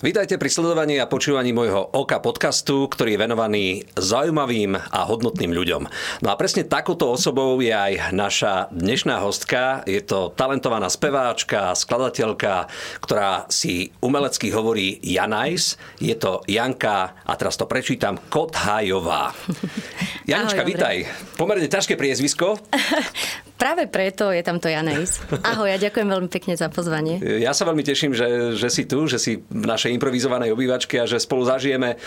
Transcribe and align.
Vítajte 0.00 0.40
pri 0.40 0.48
sledovaní 0.48 0.96
a 0.96 1.04
počúvaní 1.04 1.52
môjho 1.52 1.84
Oka 1.92 2.24
podcastu, 2.24 2.88
ktorý 2.88 3.20
je 3.20 3.20
venovaný 3.20 3.64
zaujímavým 4.00 4.72
a 4.72 5.04
hodnotným 5.04 5.52
ľuďom. 5.52 5.84
No 6.24 6.28
a 6.32 6.40
presne 6.40 6.64
takouto 6.64 7.12
osobou 7.12 7.60
je 7.60 7.68
aj 7.68 8.08
naša 8.16 8.72
dnešná 8.72 9.20
hostka. 9.20 9.84
Je 9.84 10.00
to 10.00 10.32
talentovaná 10.32 10.88
speváčka, 10.88 11.76
skladateľka, 11.76 12.72
ktorá 13.04 13.44
si 13.52 13.92
umelecky 14.00 14.48
hovorí 14.48 15.04
Janajs. 15.04 15.76
Je 16.00 16.16
to 16.16 16.48
Janka, 16.48 17.20
a 17.20 17.32
teraz 17.36 17.60
to 17.60 17.68
prečítam, 17.68 18.16
Kothajová. 18.32 19.36
Janička, 20.32 20.64
Ahoj, 20.64 20.70
vítaj. 20.72 20.96
Pomerne 21.36 21.68
ťažké 21.68 22.00
priezvisko. 22.00 22.56
Práve 23.60 23.84
preto 23.92 24.32
je 24.32 24.40
tam 24.40 24.56
to 24.56 24.72
Janejs. 24.72 25.20
Ahoj, 25.44 25.68
ja 25.68 25.76
ďakujem 25.76 26.08
veľmi 26.08 26.32
pekne 26.32 26.56
za 26.56 26.72
pozvanie. 26.72 27.20
Ja 27.20 27.52
sa 27.52 27.68
veľmi 27.68 27.84
teším, 27.84 28.16
že, 28.16 28.56
že 28.56 28.72
si 28.72 28.88
tu, 28.88 29.04
že 29.04 29.20
si 29.20 29.44
v 29.44 29.64
našej 29.68 29.92
improvizovanej 30.00 30.56
obývačke 30.56 30.96
a 30.96 31.04
že 31.04 31.20
spolu 31.20 31.44
zažijeme 31.44 32.00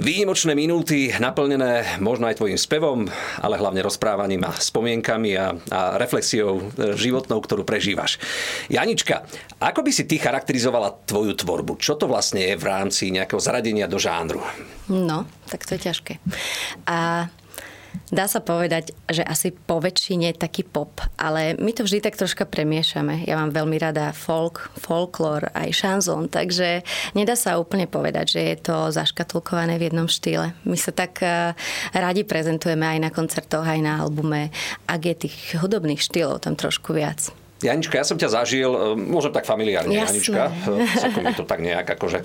výnimočné 0.00 0.56
minúty 0.56 1.12
naplnené 1.20 2.00
možno 2.00 2.24
aj 2.32 2.40
tvojim 2.40 2.56
spevom, 2.56 3.12
ale 3.44 3.60
hlavne 3.60 3.84
rozprávaním 3.84 4.48
a 4.48 4.56
spomienkami 4.56 5.36
a, 5.36 5.52
a 5.68 5.80
reflexiou 6.00 6.72
životnou, 6.96 7.44
ktorú 7.44 7.68
prežívaš. 7.68 8.16
Janička, 8.72 9.28
ako 9.60 9.84
by 9.84 9.92
si 9.92 10.08
ty 10.08 10.16
charakterizovala 10.16 11.04
tvoju 11.04 11.36
tvorbu? 11.36 11.76
Čo 11.76 12.00
to 12.00 12.08
vlastne 12.08 12.40
je 12.40 12.56
v 12.56 12.64
rámci 12.64 13.12
nejakého 13.12 13.36
zaradenia 13.36 13.84
do 13.84 14.00
žánru? 14.00 14.40
No, 14.88 15.28
tak 15.52 15.68
to 15.68 15.76
je 15.76 15.92
ťažké. 15.92 16.24
A 16.88 17.28
Dá 18.12 18.30
sa 18.30 18.38
povedať, 18.42 18.94
že 19.10 19.22
asi 19.22 19.50
po 19.54 19.80
väčšine 19.80 20.34
taký 20.36 20.62
pop, 20.66 21.00
ale 21.16 21.56
my 21.56 21.70
to 21.72 21.82
vždy 21.86 22.04
tak 22.04 22.18
troška 22.18 22.44
premiešame. 22.46 23.24
Ja 23.24 23.38
mám 23.40 23.54
veľmi 23.54 23.76
rada 23.78 24.10
folk, 24.12 24.70
folklór, 24.78 25.50
aj 25.54 25.68
šanzón, 25.74 26.28
takže 26.30 26.82
nedá 27.14 27.34
sa 27.38 27.58
úplne 27.58 27.88
povedať, 27.88 28.38
že 28.38 28.40
je 28.42 28.56
to 28.60 28.76
zaškatulkované 28.92 29.80
v 29.80 29.90
jednom 29.90 30.08
štýle. 30.10 30.52
My 30.66 30.76
sa 30.78 30.90
tak 30.90 31.22
eh, 31.22 31.54
radi 31.94 32.22
prezentujeme 32.26 32.84
aj 32.84 32.98
na 32.98 33.10
koncertoch, 33.10 33.66
aj 33.66 33.80
na 33.80 34.02
albume, 34.02 34.50
ak 34.86 35.00
je 35.02 35.14
tých 35.26 35.36
hudobných 35.58 36.02
štýlov 36.02 36.42
tam 36.42 36.58
trošku 36.58 36.92
viac. 36.92 37.45
Janička, 37.66 37.98
ja 37.98 38.06
som 38.06 38.14
ťa 38.14 38.30
zažil, 38.30 38.70
e, 38.70 38.94
môžem 38.94 39.34
tak 39.34 39.42
familiárne, 39.42 39.90
Jasné. 39.90 40.22
Janička, 40.22 40.42
celkom 41.02 41.22
mi 41.26 41.34
to 41.34 41.44
tak 41.44 41.60
nejak 41.60 41.86
akože 41.98 42.22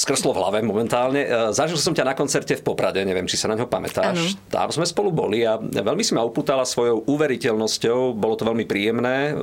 skrslo 0.00 0.32
v 0.32 0.38
hlave 0.40 0.58
momentálne. 0.64 1.20
E, 1.28 1.52
zažil 1.52 1.76
som 1.76 1.92
ťa 1.92 2.08
na 2.08 2.14
koncerte 2.16 2.56
v 2.56 2.62
Poprade, 2.64 3.04
neviem, 3.04 3.28
či 3.28 3.36
sa 3.36 3.52
na 3.52 3.60
ňo 3.60 3.68
pamätáš. 3.68 4.16
Ano. 4.16 4.48
Tam 4.48 4.68
sme 4.72 4.88
spolu 4.88 5.12
boli 5.12 5.44
a 5.44 5.60
veľmi 5.60 6.00
si 6.00 6.16
ma 6.16 6.24
upútala 6.24 6.64
svojou 6.64 7.04
uveriteľnosťou, 7.04 8.16
bolo 8.16 8.34
to 8.34 8.48
veľmi 8.48 8.64
príjemné, 8.64 9.36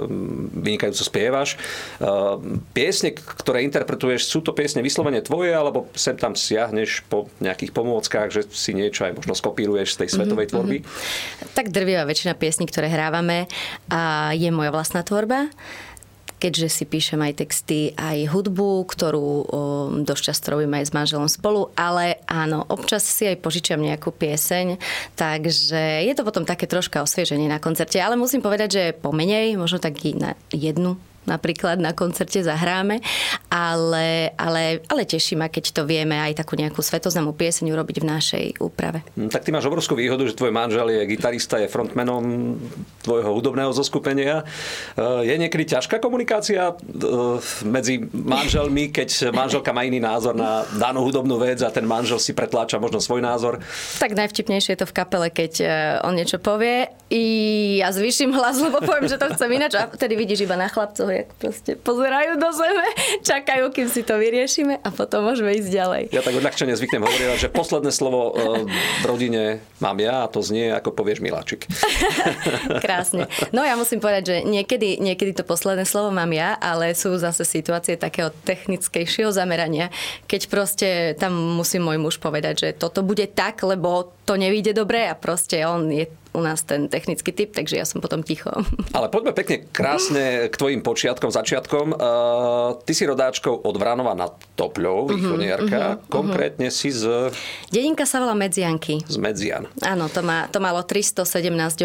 vynikajúco 0.65 1.03
spievaš. 1.05 1.55
E, 1.55 2.07
piesne, 2.73 3.13
ktoré 3.13 3.61
interpretuješ, 3.67 4.25
sú 4.25 4.41
to 4.41 4.51
piesne 4.57 4.81
vyslovene 4.81 5.21
tvoje, 5.21 5.53
alebo 5.53 5.85
sem 5.93 6.17
tam 6.17 6.33
siahneš 6.33 7.05
po 7.05 7.29
nejakých 7.37 7.71
pomôckach, 7.71 8.33
že 8.33 8.49
si 8.49 8.73
niečo 8.73 9.05
aj 9.05 9.21
možno 9.21 9.37
skopíruješ 9.37 9.95
z 9.95 9.99
tej 10.05 10.09
svetovej 10.17 10.49
mm-hmm. 10.49 10.53
tvorby? 10.57 10.77
Tak 11.53 11.69
drvivá 11.69 12.03
väčšina 12.09 12.33
piesní, 12.33 12.65
ktoré 12.65 12.89
hrávame, 12.89 13.45
a 13.91 14.31
je 14.33 14.49
moja 14.49 14.73
vlastná 14.73 15.05
tvorba 15.05 15.34
tvorba 15.35 15.83
keďže 16.35 16.67
si 16.67 16.83
píšem 16.85 17.17
aj 17.25 17.41
texty, 17.41 17.95
aj 17.95 18.27
hudbu, 18.29 18.85
ktorú 18.85 19.23
o, 19.23 19.41
dosť 20.03 20.21
často 20.29 20.53
robím 20.53 20.77
aj 20.77 20.91
s 20.91 20.93
manželom 20.93 21.31
spolu, 21.31 21.71
ale 21.73 22.21
áno, 22.27 22.67
občas 22.69 23.07
si 23.07 23.25
aj 23.25 23.39
požičiam 23.39 23.79
nejakú 23.79 24.11
pieseň, 24.11 24.77
takže 25.15 26.05
je 26.05 26.13
to 26.13 26.27
potom 26.27 26.43
také 26.43 26.67
troška 26.67 27.01
osvieženie 27.01 27.47
na 27.49 27.57
koncerte, 27.57 27.97
ale 27.97 28.19
musím 28.19 28.43
povedať, 28.43 28.69
že 28.69 28.83
pomenej, 28.99 29.55
možno 29.57 29.79
tak 29.79 29.97
na 30.13 30.35
jednu 30.51 30.99
napríklad 31.25 31.77
na 31.81 31.91
koncerte 31.91 32.41
zahráme, 32.41 33.01
ale, 33.49 34.33
ale, 34.37 34.85
ale 34.89 35.03
teší 35.05 35.37
ma, 35.37 35.49
keď 35.49 35.81
to 35.81 35.81
vieme 35.83 36.17
aj 36.17 36.41
takú 36.41 36.57
nejakú 36.57 36.79
svetoznámú 36.81 37.33
pieseň 37.33 37.69
urobiť 37.73 37.97
v 38.01 38.05
našej 38.05 38.45
úprave. 38.61 39.01
Hm, 39.17 39.29
tak 39.29 39.45
ty 39.45 39.49
máš 39.53 39.67
obrovskú 39.67 39.97
výhodu, 39.97 40.23
že 40.25 40.37
tvoj 40.37 40.53
manžel 40.53 40.87
je 40.93 41.01
gitarista, 41.09 41.61
je 41.61 41.69
frontmanom 41.69 42.55
tvojho 43.01 43.33
hudobného 43.33 43.73
zoskupenia. 43.73 44.45
Eh, 44.95 45.29
je 45.29 45.35
niekedy 45.35 45.77
ťažká 45.77 45.97
komunikácia 45.97 46.73
eh, 46.73 46.77
medzi 47.65 48.01
manželmi, 48.13 48.93
keď 48.93 49.33
manželka 49.33 49.73
má 49.73 49.83
iný 49.85 50.01
názor 50.01 50.37
na 50.37 50.63
danú 50.77 51.05
hudobnú 51.05 51.41
vec 51.41 51.61
a 51.65 51.69
ten 51.73 51.83
manžel 51.85 52.21
si 52.21 52.31
pretláča 52.33 52.77
možno 52.77 53.01
svoj 53.01 53.21
názor? 53.21 53.61
Tak 54.01 54.13
najvtipnejšie 54.13 54.77
je 54.77 54.79
to 54.85 54.89
v 54.89 54.95
kapele, 54.95 55.27
keď 55.33 55.51
eh, 55.61 56.05
on 56.05 56.13
niečo 56.17 56.37
povie 56.37 56.89
i 57.09 57.23
ja 57.79 57.93
zvyším 57.93 58.33
hlas, 58.33 58.57
lebo 58.57 58.81
poviem, 58.81 59.05
že 59.05 59.21
to 59.21 59.29
chcem 59.33 59.49
ináč 59.53 59.77
a 59.77 59.85
vtedy 59.85 60.17
vidíš 60.17 60.49
iba 60.49 60.57
na 60.57 60.67
chlapcoch, 60.67 61.09
jak 61.15 61.29
proste 61.39 61.71
pozerajú 61.79 62.35
do 62.35 62.49
zeme, 62.51 62.87
čakajú, 63.29 63.71
kým 63.71 63.87
si 63.87 64.03
to 64.03 64.19
vyriešime 64.19 64.83
a 64.83 64.89
potom 64.91 65.23
môžeme 65.23 65.55
ísť 65.55 65.69
ďalej. 65.71 66.03
Ja 66.11 66.19
tak 66.19 66.35
odľahčene 66.35 66.75
zvyknem 66.75 67.07
hovoriť, 67.07 67.47
že 67.47 67.49
posledné 67.53 67.91
slovo 67.95 68.35
e, 68.35 68.67
v 69.01 69.05
rodine 69.07 69.63
mám 69.79 69.95
ja 70.03 70.27
a 70.27 70.31
to 70.31 70.43
znie, 70.43 70.75
ako 70.75 70.91
povieš 70.91 71.23
Miláčik. 71.23 71.65
Krásne. 72.85 73.31
No 73.55 73.63
ja 73.63 73.79
musím 73.79 74.03
povedať, 74.03 74.23
že 74.27 74.37
niekedy, 74.43 74.99
niekedy 74.99 75.31
to 75.31 75.43
posledné 75.47 75.87
slovo 75.87 76.11
mám 76.11 76.29
ja, 76.35 76.59
ale 76.59 76.91
sú 76.97 77.15
zase 77.15 77.47
situácie 77.47 77.95
takého 77.95 78.29
technickejšieho 78.43 79.31
zamerania, 79.31 79.87
keď 80.27 80.41
proste 80.51 80.89
tam 81.15 81.33
musí 81.55 81.79
môj 81.79 81.97
muž 81.97 82.19
povedať, 82.19 82.67
že 82.67 82.69
toto 82.75 83.05
bude 83.05 83.25
tak, 83.31 83.63
lebo 83.63 84.11
to 84.27 84.35
nevíde 84.35 84.75
dobre 84.75 85.07
a 85.07 85.15
proste 85.15 85.63
on 85.63 85.87
je 85.87 86.09
u 86.35 86.41
nás 86.43 86.67
ten 86.67 86.91
technický 86.91 87.31
typ, 87.31 87.55
takže 87.55 87.79
ja 87.79 87.87
som 87.87 88.03
potom 88.03 88.21
ticho. 88.21 88.51
Ale 88.97 89.07
poďme 89.07 89.31
pekne 89.31 89.63
krásne 89.71 90.51
k 90.51 90.55
tvojim 90.55 90.83
počiatkom, 90.83 91.31
začiatkom. 91.31 91.95
Uh, 91.95 92.77
ty 92.83 92.91
si 92.91 93.07
rodáčkou 93.07 93.63
od 93.63 93.75
Vranova 93.79 94.13
nad 94.13 94.35
Topľou, 94.59 95.07
uh-huh, 95.07 95.15
východniarka. 95.15 95.81
Uh-huh, 95.99 96.11
Konkrétne 96.11 96.69
uh-huh. 96.69 96.79
si 96.83 96.91
z... 96.91 97.31
Dedinka 97.71 98.03
sa 98.03 98.19
volá 98.19 98.35
Medzianky. 98.35 99.03
Z 99.07 99.17
Medzian. 99.19 99.67
Áno, 99.83 100.11
to, 100.11 100.19
má, 100.23 100.47
to 100.51 100.59
malo 100.59 100.83
317 100.83 101.25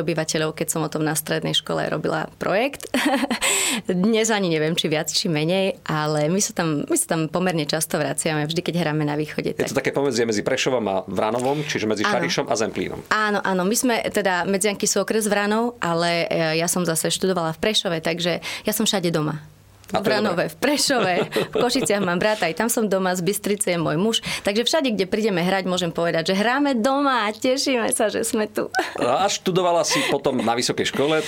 obyvateľov, 0.02 0.54
keď 0.54 0.66
som 0.70 0.82
o 0.82 0.90
tom 0.90 1.06
na 1.06 1.14
strednej 1.14 1.54
škole 1.54 1.86
robila 1.90 2.26
projekt. 2.38 2.90
Dnes 3.86 4.30
ani 4.34 4.50
neviem, 4.50 4.74
či 4.74 4.90
viac, 4.90 5.10
či 5.10 5.30
menej, 5.30 5.78
ale 5.86 6.26
my 6.26 6.40
sa 6.42 6.52
tam, 6.54 6.82
my 6.86 6.96
sa 6.98 7.06
tam 7.14 7.30
pomerne 7.30 7.66
často 7.66 7.98
vraciame, 7.98 8.46
vždy, 8.46 8.60
keď 8.62 8.74
hráme 8.82 9.06
na 9.06 9.14
východe. 9.14 9.54
Tak... 9.54 9.66
Je 9.66 9.72
to 9.74 9.78
také 9.78 9.94
pomedzie 9.94 10.26
medzi 10.26 10.42
Prešovom 10.42 10.84
a 10.90 10.96
Vranovom, 11.06 11.62
čiže 11.62 11.86
medzi 11.86 12.02
Šarišom 12.02 12.50
a 12.50 12.54
Zemplínom. 12.58 13.00
Áno, 13.10 13.38
áno, 13.42 13.62
my 13.62 13.76
sme 13.76 13.96
teda 14.10 14.39
Medzianky 14.46 14.86
sú 14.88 15.02
okres 15.02 15.26
Vranov, 15.26 15.76
ale 15.80 16.26
e, 16.28 16.60
ja 16.60 16.68
som 16.68 16.84
zase 16.86 17.12
študovala 17.12 17.56
v 17.56 17.60
Prešove, 17.62 17.98
takže 18.00 18.40
ja 18.40 18.72
som 18.72 18.84
všade 18.84 19.10
doma. 19.12 19.42
V 19.90 20.06
Vranove, 20.06 20.46
v 20.46 20.56
Prešove, 20.56 21.14
v 21.50 21.54
Košiciach 21.58 21.98
mám 21.98 22.22
brata, 22.22 22.46
aj 22.46 22.54
tam 22.54 22.70
som 22.70 22.86
doma, 22.86 23.10
z 23.18 23.26
Bystrice 23.26 23.74
je 23.74 23.78
môj 23.78 23.98
muž. 23.98 24.16
Takže 24.46 24.62
všade, 24.62 24.94
kde 24.94 25.10
prídeme 25.10 25.42
hrať, 25.42 25.66
môžem 25.66 25.90
povedať, 25.90 26.30
že 26.30 26.38
hráme 26.38 26.78
doma 26.78 27.26
a 27.26 27.34
tešíme 27.34 27.90
sa, 27.90 28.06
že 28.06 28.22
sme 28.22 28.46
tu. 28.46 28.70
A 29.02 29.26
študovala 29.26 29.82
si 29.82 29.98
potom 30.06 30.38
na 30.38 30.54
vysokej 30.54 30.94
škole, 30.94 31.26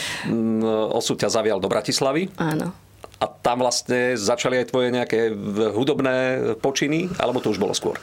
osud 0.95 1.19
ťa 1.19 1.35
zavial 1.35 1.59
do 1.59 1.67
Bratislavy. 1.67 2.31
Áno 2.39 2.71
a 3.23 3.31
tam 3.31 3.63
vlastne 3.63 4.19
začali 4.19 4.59
aj 4.59 4.75
tvoje 4.75 4.91
nejaké 4.91 5.31
hudobné 5.71 6.51
počiny, 6.59 7.07
alebo 7.23 7.39
to 7.39 7.55
už 7.55 7.63
bolo 7.63 7.71
skôr? 7.71 7.95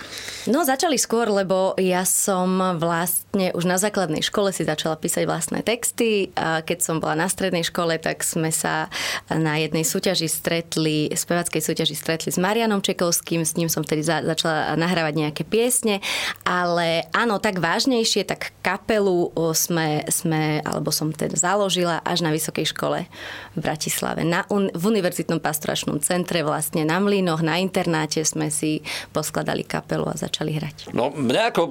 No 0.47 0.63
začali 0.63 0.95
skôr, 0.95 1.27
lebo 1.27 1.75
ja 1.75 2.07
som 2.07 2.79
vlastne 2.79 3.51
už 3.51 3.67
na 3.67 3.75
základnej 3.75 4.23
škole 4.23 4.55
si 4.55 4.63
začala 4.63 4.95
písať 4.95 5.27
vlastné 5.27 5.59
texty 5.67 6.31
a 6.39 6.63
keď 6.63 6.79
som 6.79 7.03
bola 7.03 7.19
na 7.19 7.27
strednej 7.27 7.67
škole, 7.67 7.99
tak 7.99 8.23
sme 8.23 8.47
sa 8.47 8.87
na 9.27 9.59
jednej 9.59 9.83
súťaži 9.83 10.31
stretli, 10.31 11.11
spevackej 11.11 11.59
súťaži 11.59 11.99
stretli 11.99 12.31
s 12.31 12.39
Marianom 12.39 12.79
Čekovským, 12.79 13.43
s 13.43 13.59
ním 13.59 13.67
som 13.67 13.83
vtedy 13.83 14.07
za, 14.07 14.23
začala 14.23 14.79
nahrávať 14.79 15.19
nejaké 15.19 15.43
piesne, 15.43 15.99
ale 16.47 17.11
áno, 17.11 17.43
tak 17.43 17.59
vážnejšie, 17.59 18.23
tak 18.23 18.55
kapelu 18.63 19.35
sme, 19.51 20.07
sme 20.07 20.63
alebo 20.63 20.95
som 20.95 21.11
teda 21.11 21.35
založila 21.35 21.99
až 22.07 22.23
na 22.23 22.31
vysokej 22.31 22.71
škole 22.71 23.03
v 23.53 23.59
Bratislave, 23.59 24.23
na, 24.23 24.47
un, 24.47 24.71
v 24.71 24.83
univerzite 24.87 25.08
univerzitnom 25.09 25.41
pastoračnom 25.41 25.97
centre, 26.05 26.45
vlastne 26.45 26.85
na 26.85 27.01
Mlínoch, 27.01 27.41
na 27.41 27.57
internáte 27.57 28.21
sme 28.21 28.53
si 28.53 28.85
poskladali 29.09 29.65
kapelu 29.65 30.05
a 30.05 30.13
začali 30.13 30.53
hrať. 30.53 30.93
No, 30.93 31.09
mňa 31.09 31.49
ako 31.49 31.61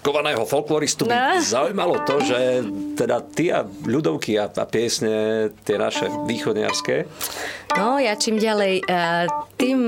kovaného 0.00 0.48
folkloristu 0.48 1.04
by 1.04 1.12
no. 1.12 1.44
zaujímalo 1.44 2.00
to, 2.08 2.24
že 2.24 2.64
teda 2.96 3.20
ty 3.20 3.52
a 3.52 3.64
ľudovky 3.64 4.40
a, 4.40 4.48
a 4.48 4.64
piesne, 4.64 5.48
tie 5.64 5.76
naše 5.76 6.08
východniarské. 6.24 7.04
No, 7.76 8.00
ja 8.00 8.16
čím 8.16 8.40
ďalej, 8.40 8.84
eh, 8.84 9.24
tým, 9.60 9.78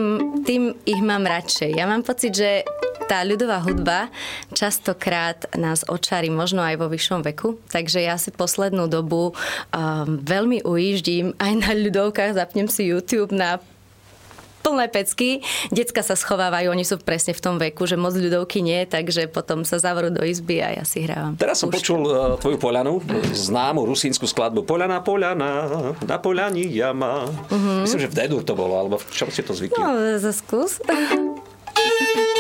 tým 0.45 0.77
ich 0.85 1.01
mám 1.01 1.25
radšej. 1.25 1.73
Ja 1.73 1.89
mám 1.89 2.05
pocit, 2.05 2.37
že 2.37 2.65
tá 3.07 3.23
ľudová 3.23 3.63
hudba 3.63 4.11
častokrát 4.53 5.47
nás 5.55 5.87
očarí 5.87 6.29
možno 6.29 6.61
aj 6.61 6.77
vo 6.83 6.91
vyššom 6.91 7.23
veku, 7.23 7.59
takže 7.71 8.03
ja 8.03 8.19
si 8.19 8.35
poslednú 8.35 8.91
dobu 8.91 9.31
um, 9.31 10.19
veľmi 10.21 10.67
ujíždím 10.67 11.39
aj 11.39 11.53
na 11.63 11.71
ľudovkách, 11.73 12.35
zapnem 12.35 12.67
si 12.67 12.91
YouTube 12.91 13.31
na 13.31 13.63
plné 14.67 14.91
pecky. 14.91 15.47
Decka 15.71 16.03
sa 16.03 16.19
schovávajú, 16.19 16.75
oni 16.75 16.83
sú 16.83 16.99
presne 16.99 17.31
v 17.31 17.39
tom 17.39 17.55
veku, 17.55 17.87
že 17.87 17.95
moc 17.95 18.19
ľudovky 18.19 18.67
nie, 18.67 18.83
takže 18.83 19.31
potom 19.31 19.63
sa 19.63 19.79
zavrú 19.79 20.11
do 20.11 20.27
izby 20.27 20.59
a 20.59 20.75
ja 20.75 20.83
si 20.83 21.07
hrávam. 21.07 21.39
Teraz 21.39 21.63
som 21.63 21.71
počul 21.71 22.03
uh, 22.03 22.35
tvoju 22.43 22.59
Poľanu, 22.59 22.99
známu 23.31 23.87
rusínsku 23.87 24.27
skladbu 24.27 24.67
Poľana, 24.67 25.07
Poľana, 25.07 25.51
na 26.03 26.17
Poľani 26.19 26.67
jama. 26.67 27.31
Uh-huh. 27.31 27.87
Myslím, 27.87 28.03
že 28.03 28.11
v 28.11 28.15
Dedur 28.19 28.43
to 28.43 28.59
bolo, 28.59 28.75
alebo 28.75 28.99
v 28.99 29.07
čom 29.15 29.31
ste 29.31 29.47
to 29.47 29.55
zvykli? 29.55 29.79
No, 29.79 29.95
skús. 30.35 30.83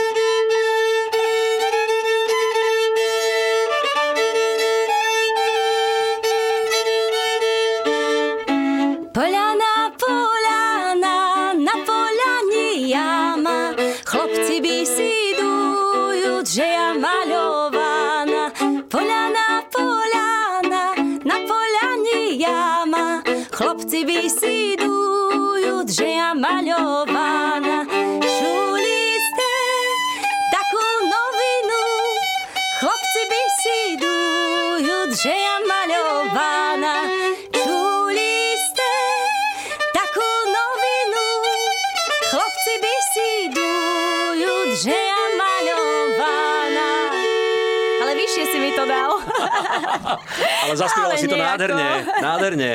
Ale 50.67 50.75
zaspievala 50.75 51.17
si 51.17 51.29
to 51.29 51.39
nádherne, 51.39 51.89
nádherne. 52.21 52.71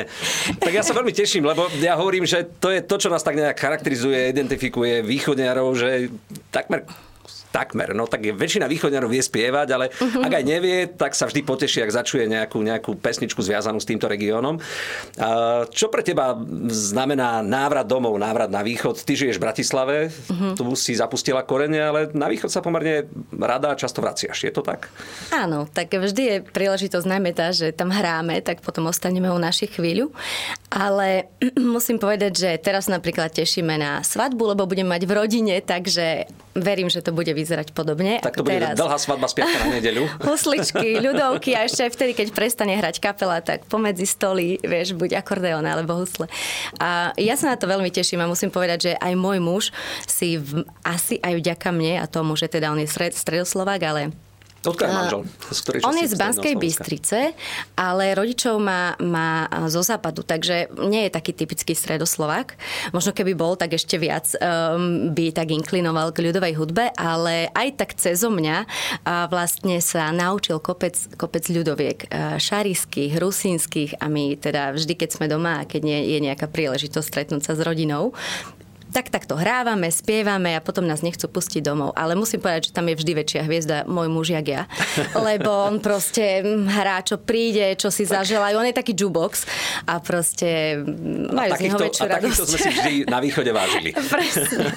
Tak 0.58 0.72
ja 0.72 0.82
sa 0.82 0.96
veľmi 0.96 1.12
teším, 1.12 1.44
lebo 1.46 1.68
ja 1.78 1.94
hovorím, 1.98 2.24
že 2.24 2.46
to 2.58 2.72
je 2.72 2.80
to, 2.82 2.96
čo 2.98 3.08
nás 3.12 3.22
tak 3.22 3.36
nejak 3.36 3.58
charakterizuje, 3.58 4.32
identifikuje 4.32 5.04
východniarov, 5.04 5.76
že 5.76 6.10
takmer 6.50 6.86
takmer, 7.52 7.92
no 7.92 8.08
tak 8.08 8.24
je, 8.24 8.32
väčšina 8.32 8.64
východňarov 8.64 9.12
vie 9.12 9.20
spievať, 9.20 9.68
ale 9.76 9.92
uh-huh. 9.92 10.24
ak 10.24 10.32
aj 10.40 10.44
nevie, 10.48 10.88
tak 10.88 11.12
sa 11.12 11.28
vždy 11.28 11.44
poteší, 11.44 11.84
ak 11.84 11.92
začuje 11.92 12.24
nejakú, 12.24 12.64
nejakú 12.64 12.96
pesničku 12.96 13.44
zviazanú 13.44 13.76
s 13.76 13.84
týmto 13.84 14.08
regiónom. 14.08 14.56
Čo 15.68 15.92
pre 15.92 16.00
teba 16.00 16.32
znamená 16.72 17.44
návrat 17.44 17.84
domov, 17.84 18.16
návrat 18.16 18.48
na 18.48 18.64
východ? 18.64 19.04
Ty 19.04 19.12
žiješ 19.12 19.36
v 19.36 19.44
Bratislave, 19.44 19.96
uh-huh. 20.08 20.56
tu 20.56 20.64
si 20.72 20.96
zapustila 20.96 21.44
korene, 21.44 21.84
ale 21.84 22.00
na 22.16 22.32
východ 22.32 22.48
sa 22.48 22.64
pomerne 22.64 23.04
rada 23.36 23.76
a 23.76 23.78
často 23.78 24.00
vraciaš. 24.00 24.48
Je 24.48 24.52
to 24.54 24.64
tak? 24.64 24.88
Áno, 25.28 25.68
tak 25.68 25.92
vždy 25.92 26.22
je 26.24 26.36
príležitosť 26.40 27.04
najmä 27.04 27.36
tá, 27.36 27.52
že 27.52 27.76
tam 27.76 27.92
hráme, 27.92 28.40
tak 28.40 28.64
potom 28.64 28.88
ostaneme 28.88 29.28
u 29.28 29.36
našich 29.36 29.76
chvíľu. 29.76 30.08
Ale 30.72 31.28
musím 31.76 32.00
povedať, 32.00 32.32
že 32.32 32.50
teraz 32.56 32.88
napríklad 32.88 33.28
tešíme 33.28 33.76
na 33.76 34.00
svadbu, 34.00 34.56
lebo 34.56 34.64
budem 34.64 34.88
mať 34.88 35.04
v 35.04 35.12
rodine, 35.12 35.54
takže 35.60 36.24
verím, 36.56 36.88
že 36.88 37.04
to 37.04 37.12
bude 37.12 37.28
vyzerať 37.28 37.76
podobne. 37.76 38.24
Tak 38.24 38.40
to 38.40 38.44
bude 38.44 38.56
teraz. 38.56 38.76
dlhá 38.76 38.96
svadba 38.96 39.28
z 39.28 39.44
na 39.44 39.68
nedeľu. 39.68 40.08
Husličky, 40.28 41.00
ľudovky 41.04 41.52
a 41.52 41.68
ešte 41.68 41.84
aj 41.84 41.92
vtedy, 41.92 42.12
keď 42.16 42.26
prestane 42.32 42.72
hrať 42.72 43.04
kapela, 43.04 43.44
tak 43.44 43.68
pomedzi 43.68 44.08
stoly, 44.08 44.56
vieš, 44.64 44.96
buď 44.96 45.20
akordeón 45.20 45.68
alebo 45.68 45.92
husle. 46.00 46.24
A 46.80 47.12
ja 47.20 47.36
sa 47.36 47.52
na 47.52 47.56
to 47.60 47.68
veľmi 47.68 47.92
teším 47.92 48.24
a 48.24 48.30
musím 48.30 48.48
povedať, 48.48 48.78
že 48.80 48.92
aj 48.96 49.12
môj 49.12 49.38
muž 49.44 49.64
si 50.08 50.40
v, 50.40 50.64
asi 50.84 51.20
aj 51.20 51.36
vďaka 51.36 51.68
mne 51.68 52.00
a 52.00 52.08
tomu, 52.08 52.32
že 52.36 52.48
teda 52.48 52.72
on 52.72 52.80
je 52.80 52.88
stred, 52.88 53.12
stredoslovák, 53.12 53.82
ale 53.84 54.02
Odkiaľ 54.62 54.90
manžel? 54.94 55.20
On 55.82 55.96
je 55.98 56.06
z 56.06 56.14
Banskej 56.14 56.54
Bystrice, 56.54 57.34
ale 57.74 58.14
rodičov 58.14 58.62
má, 58.62 58.94
má 59.02 59.50
zo 59.66 59.82
západu, 59.82 60.22
takže 60.22 60.70
nie 60.86 61.06
je 61.06 61.10
taký 61.10 61.34
typický 61.34 61.74
stredoslovák. 61.74 62.54
Možno 62.94 63.10
keby 63.10 63.34
bol, 63.34 63.58
tak 63.58 63.74
ešte 63.74 63.98
viac 63.98 64.30
um, 64.38 65.10
by 65.10 65.34
tak 65.34 65.50
inklinoval 65.50 66.14
k 66.14 66.30
ľudovej 66.30 66.54
hudbe, 66.54 66.94
ale 66.94 67.50
aj 67.50 67.68
tak 67.74 67.90
cezo 67.98 68.30
mňa 68.30 68.62
uh, 68.62 69.26
vlastne 69.26 69.82
sa 69.82 70.14
naučil 70.14 70.62
kopec, 70.62 70.94
kopec 71.18 71.42
ľudoviek 71.50 71.98
uh, 72.06 72.38
šariských, 72.38 73.18
rusínskych 73.18 73.98
a 73.98 74.06
my 74.06 74.38
teda 74.38 74.78
vždy, 74.78 74.94
keď 74.94 75.10
sme 75.10 75.26
doma 75.26 75.66
a 75.66 75.66
keď 75.66 75.82
nie 75.82 76.00
je 76.14 76.18
nejaká 76.22 76.46
príležitosť 76.46 77.06
stretnúť 77.10 77.42
sa 77.42 77.58
s 77.58 77.60
rodinou, 77.66 78.14
tak 78.92 79.08
takto 79.08 79.34
hrávame, 79.34 79.88
spievame 79.88 80.54
a 80.54 80.60
potom 80.60 80.84
nás 80.84 81.00
nechcú 81.00 81.26
pustiť 81.26 81.64
domov. 81.64 81.96
Ale 81.96 82.12
musím 82.12 82.44
povedať, 82.44 82.70
že 82.70 82.76
tam 82.76 82.86
je 82.86 82.94
vždy 83.00 83.12
väčšia 83.16 83.42
hviezda 83.48 83.76
môj 83.88 84.12
muž 84.12 84.36
jak 84.36 84.46
ja. 84.46 84.62
Lebo 85.28 85.48
on 85.48 85.80
proste 85.80 86.44
hrá, 86.68 87.00
čo 87.00 87.16
príde, 87.16 87.74
čo 87.80 87.88
si 87.88 88.04
zaželajú. 88.04 88.60
On 88.60 88.68
je 88.68 88.76
taký 88.76 88.92
jukebox 88.92 89.48
a 89.88 89.98
proste 89.98 90.78
majú 91.32 91.50
a 91.50 91.56
z 91.56 91.60
neho 91.66 91.78
väčšiu 91.80 92.02
a 92.04 92.08
radosť. 92.20 92.36
sme 92.44 92.58
si 92.60 92.70
vždy 92.70 92.94
na 93.08 93.18
východe 93.18 93.50
vážili. 93.50 93.90
Presne. 94.12 94.68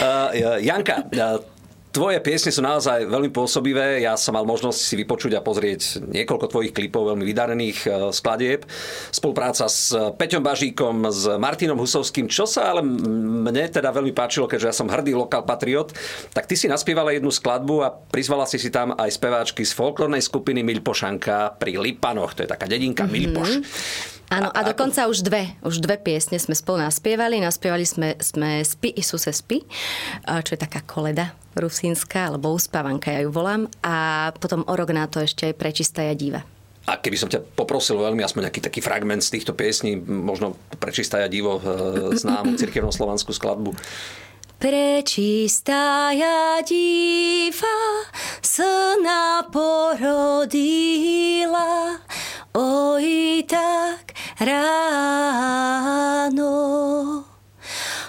uh, 0.00 0.30
Janka, 0.68 1.02
uh, 1.10 1.57
Tvoje 1.98 2.22
piesne 2.22 2.54
sú 2.54 2.62
naozaj 2.62 3.10
veľmi 3.10 3.34
pôsobivé. 3.34 4.06
Ja 4.06 4.14
som 4.14 4.38
mal 4.38 4.46
možnosť 4.46 4.78
si 4.78 4.94
vypočuť 5.02 5.34
a 5.34 5.42
pozrieť 5.42 5.98
niekoľko 6.06 6.46
tvojich 6.46 6.70
klipov 6.70 7.10
veľmi 7.10 7.26
vydarených 7.26 7.78
e, 7.82 7.88
skladieb. 8.14 8.62
Spolupráca 9.10 9.66
s 9.66 9.90
Peťom 10.14 10.38
Bažíkom, 10.38 11.10
s 11.10 11.26
Martinom 11.42 11.74
Husovským, 11.74 12.30
čo 12.30 12.46
sa 12.46 12.70
ale 12.70 12.86
mne 12.86 13.66
teda 13.66 13.90
veľmi 13.90 14.14
páčilo, 14.14 14.46
keďže 14.46 14.70
ja 14.70 14.78
som 14.78 14.86
hrdý 14.86 15.18
lokal 15.18 15.42
patriot, 15.42 15.90
tak 16.30 16.46
ty 16.46 16.54
si 16.54 16.70
naspievala 16.70 17.18
jednu 17.18 17.34
skladbu 17.34 17.82
a 17.82 17.90
prizvala 17.90 18.46
si 18.46 18.62
si 18.62 18.70
tam 18.70 18.94
aj 18.94 19.18
speváčky 19.18 19.66
z 19.66 19.74
folklórnej 19.74 20.22
skupiny 20.22 20.62
Milpošanka 20.62 21.58
pri 21.58 21.82
Lipanoch. 21.82 22.38
To 22.38 22.46
je 22.46 22.48
taká 22.54 22.70
dedinka 22.70 23.10
mm-hmm. 23.10 23.18
Milpoš. 23.26 23.50
Áno, 24.28 24.52
a, 24.52 24.60
a 24.60 24.68
dokonca 24.68 25.08
ako... 25.08 25.12
už 25.16 25.18
dve, 25.24 25.42
už 25.64 25.80
dve 25.80 25.96
piesne 25.96 26.36
sme 26.36 26.52
spolu 26.52 26.84
naspievali. 26.84 27.40
Naspievali 27.40 27.88
sme, 27.88 28.20
sme 28.20 28.60
Spi 28.60 28.92
Isuse 28.92 29.32
Spi, 29.32 29.64
čo 30.44 30.50
je 30.52 30.60
taká 30.60 30.84
koleda 30.84 31.32
rusínska, 31.56 32.30
alebo 32.30 32.52
uspávanka, 32.54 33.10
ja 33.10 33.24
ju 33.24 33.32
volám. 33.32 33.66
A 33.80 34.28
potom 34.36 34.62
o 34.68 34.74
rok 34.76 34.92
na 34.92 35.08
to 35.08 35.24
ešte 35.24 35.48
aj 35.48 35.54
Prečistá 35.56 36.04
diva. 36.12 36.44
A 36.88 36.96
keby 36.96 37.20
som 37.20 37.28
ťa 37.28 37.44
poprosil 37.52 38.00
veľmi 38.00 38.24
aspoň 38.24 38.48
nejaký 38.48 38.64
taký 38.64 38.80
fragment 38.80 39.20
z 39.20 39.36
týchto 39.36 39.52
piesní, 39.52 40.00
možno 40.00 40.56
Prečistá 40.80 41.20
divo, 41.28 41.60
e, 41.60 42.16
známu 42.16 42.56
cirkevno-slovanskú 42.60 43.36
skladbu. 43.36 43.76
Prečistá 44.58 46.10
diva 46.64 47.78
syna 48.40 49.46
porodila, 49.54 50.82
oj 52.58 53.46
tak 53.46 54.18
ráno. 54.42 54.74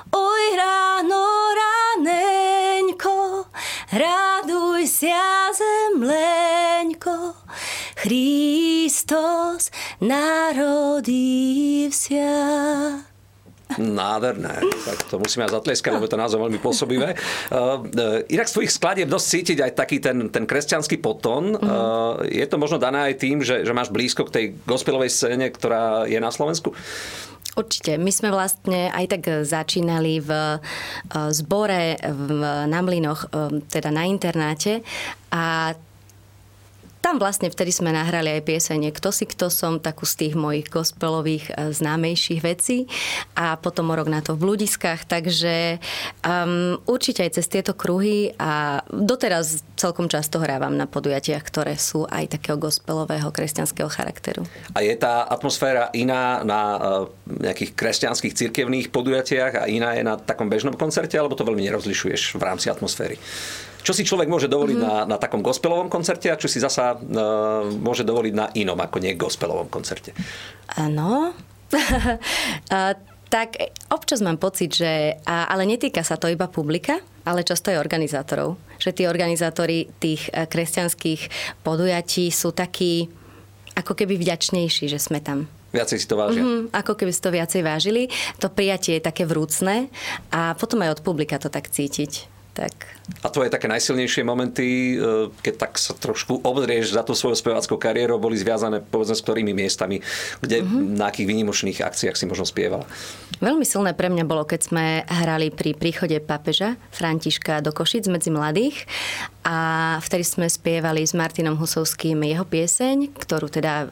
Oj 0.09 0.43
ráno, 0.57 1.25
raneňko, 1.61 3.45
raduj 3.93 4.89
sa 4.89 5.53
zemleňko, 5.53 7.37
Christos 7.93 9.69
narodivся. 10.01 10.89
Nádherné. 13.79 14.59
Tak 14.59 15.07
to 15.07 15.23
musíme 15.23 15.47
aj 15.47 15.55
zatleskať, 15.55 15.95
lebo 15.95 16.11
to 16.11 16.19
naozaj 16.19 16.35
veľmi 16.35 16.59
pôsobivé. 16.59 17.15
Uh, 17.47 17.79
inak 18.27 18.51
z 18.51 18.53
tvojich 18.59 18.75
skladieb 18.75 19.07
dosť 19.07 19.27
cítiť 19.31 19.57
aj 19.63 19.71
taký 19.71 19.97
ten, 20.03 20.27
ten 20.27 20.43
kresťanský 20.43 20.99
potón. 20.99 21.55
Uh, 21.55 22.19
je 22.27 22.43
to 22.43 22.59
možno 22.59 22.75
dané 22.75 23.09
aj 23.09 23.23
tým, 23.23 23.39
že, 23.39 23.63
že 23.63 23.71
máš 23.71 23.87
blízko 23.87 24.27
k 24.27 24.33
tej 24.35 24.45
gospelovej 24.67 25.07
scéne, 25.07 25.47
ktorá 25.47 26.03
je 26.03 26.19
na 26.19 26.27
Slovensku? 26.27 26.75
Určite. 27.57 27.97
My 27.97 28.11
sme 28.13 28.29
vlastne 28.29 28.93
aj 28.93 29.05
tak 29.09 29.23
začínali 29.43 30.21
v 30.21 30.61
zbore 31.33 31.97
v, 31.97 32.29
na 32.69 32.79
Mlinoch, 32.79 33.27
teda 33.67 33.89
na 33.89 34.05
internáte 34.05 34.85
a 35.33 35.73
tam 36.99 37.15
vlastne 37.15 37.47
vtedy 37.47 37.71
sme 37.71 37.95
nahrali 37.95 38.39
aj 38.39 38.43
piesenie 38.43 38.91
Kto 38.91 39.15
si 39.15 39.23
kto 39.23 39.47
som, 39.47 39.79
takú 39.79 40.03
z 40.03 40.27
tých 40.27 40.35
mojich 40.35 40.67
gospelových 40.67 41.51
e, 41.51 41.71
známejších 41.71 42.41
vecí 42.43 42.91
a 43.39 43.55
potom 43.55 43.91
o 43.91 43.95
rok 43.95 44.11
na 44.11 44.19
to 44.19 44.35
v 44.35 44.43
blúdiskách, 44.43 45.07
takže 45.07 45.79
um, 46.21 46.75
určite 46.85 47.23
aj 47.23 47.39
cez 47.39 47.45
tieto 47.47 47.71
kruhy 47.71 48.35
a 48.35 48.83
doteraz 48.91 49.63
celkom 49.79 50.11
často 50.11 50.43
hrávam 50.43 50.75
na 50.75 50.85
podujatiach, 50.85 51.43
ktoré 51.45 51.79
sú 51.79 52.03
aj 52.09 52.35
takého 52.35 52.59
gospelového 52.59 53.31
kresťanského 53.31 53.87
charakteru. 53.87 54.43
A 54.75 54.83
je 54.83 54.95
tá 54.99 55.23
atmosféra 55.23 55.87
iná 55.95 56.43
na 56.43 56.61
uh, 56.75 56.81
nejakých 57.25 57.79
kresťanských 57.79 58.35
cirkevných 58.35 58.91
podujatiach 58.91 59.63
a 59.63 59.71
iná 59.71 59.95
je 59.95 60.03
na 60.03 60.19
takom 60.19 60.51
bežnom 60.51 60.75
koncerte, 60.75 61.15
alebo 61.15 61.39
to 61.39 61.47
veľmi 61.47 61.63
nerozlišuješ 61.63 62.35
v 62.35 62.43
rámci 62.43 62.67
atmosféry? 62.67 63.15
Čo 63.79 63.95
si 63.95 64.03
človek 64.03 64.27
môže 64.27 64.51
dovoliť 64.51 64.77
mm-hmm. 64.77 65.07
na, 65.07 65.15
na 65.15 65.17
takom 65.17 65.39
gospelovom 65.39 65.87
koncerte 65.87 66.27
a 66.27 66.39
čo 66.39 66.51
si 66.51 66.59
zasa 66.59 66.95
uh, 66.95 67.67
môže 67.69 68.03
dovoliť 68.03 68.33
na 68.35 68.51
inom, 68.55 68.77
ako 68.77 68.99
nie 68.99 69.15
gospelovom 69.15 69.71
koncerte? 69.71 70.11
Áno. 70.75 71.31
Tak 73.29 73.61
občas 73.93 74.25
mám 74.25 74.41
pocit, 74.41 74.73
že, 74.73 75.21
ale 75.21 75.69
netýka 75.69 76.01
sa 76.01 76.17
to 76.17 76.25
iba 76.25 76.49
publika, 76.49 76.97
ale 77.21 77.45
často 77.45 77.69
aj 77.69 77.77
organizátorov. 77.77 78.57
Že 78.81 78.89
tí 78.89 79.03
organizátori 79.05 79.85
tých 80.01 80.33
e, 80.33 80.49
kresťanských 80.49 81.29
podujatí 81.61 82.33
sú 82.33 82.49
takí 82.49 83.05
ako 83.77 83.93
keby 83.93 84.17
vďačnejší, 84.17 84.89
že 84.89 84.97
sme 84.97 85.21
tam. 85.21 85.45
Viacej 85.69 86.01
si 86.01 86.09
to 86.09 86.17
vážia. 86.17 86.41
Mm-hmm, 86.41 86.73
ako 86.73 86.97
keby 86.97 87.11
si 87.13 87.21
to 87.21 87.29
viacej 87.29 87.61
vážili. 87.61 88.09
To 88.41 88.49
prijatie 88.49 88.97
je 88.97 89.05
také 89.05 89.29
vrúcne 89.29 89.93
a 90.33 90.57
potom 90.57 90.81
aj 90.81 90.97
od 90.97 91.01
publika 91.05 91.37
to 91.37 91.53
tak 91.53 91.69
cítiť 91.69 92.39
tak... 92.59 92.73
A 93.19 93.27
tvoje 93.27 93.51
také 93.51 93.67
najsilnejšie 93.67 94.23
momenty, 94.23 94.95
e, 94.95 95.33
keď 95.43 95.53
tak 95.67 95.71
sa 95.75 95.91
trošku 95.97 96.39
obzrieš 96.45 96.95
za 96.95 97.03
tú 97.03 97.17
svoju 97.17 97.35
speváckou 97.35 97.75
kariéru, 97.75 98.21
boli 98.21 98.39
zviazané 98.39 98.79
povedzme 98.79 99.15
s 99.17 99.23
ktorými 99.25 99.51
miestami, 99.51 99.99
kde 100.39 100.63
mm-hmm. 100.63 100.95
na 100.95 101.11
akých 101.11 101.27
výnimočných 101.27 101.83
akciách 101.83 102.15
si 102.15 102.25
možno 102.29 102.47
spievala? 102.47 102.87
Veľmi 103.39 103.63
silné 103.63 103.95
pre 103.95 104.11
mňa 104.11 104.25
bolo, 104.27 104.43
keď 104.43 104.59
sme 104.71 104.85
hrali 105.07 105.51
pri 105.51 105.71
príchode 105.75 106.19
papeža 106.19 106.75
Františka 106.91 107.63
do 107.63 107.71
Košic 107.71 108.07
medzi 108.11 108.31
mladých 108.31 108.83
a 109.49 109.97
vtedy 110.03 110.27
sme 110.27 110.45
spievali 110.51 111.07
s 111.07 111.15
Martinom 111.15 111.55
Husovským 111.55 112.19
jeho 112.27 112.43
pieseň, 112.43 113.15
ktorú 113.15 113.47
teda 113.47 113.87
uh, 113.87 113.89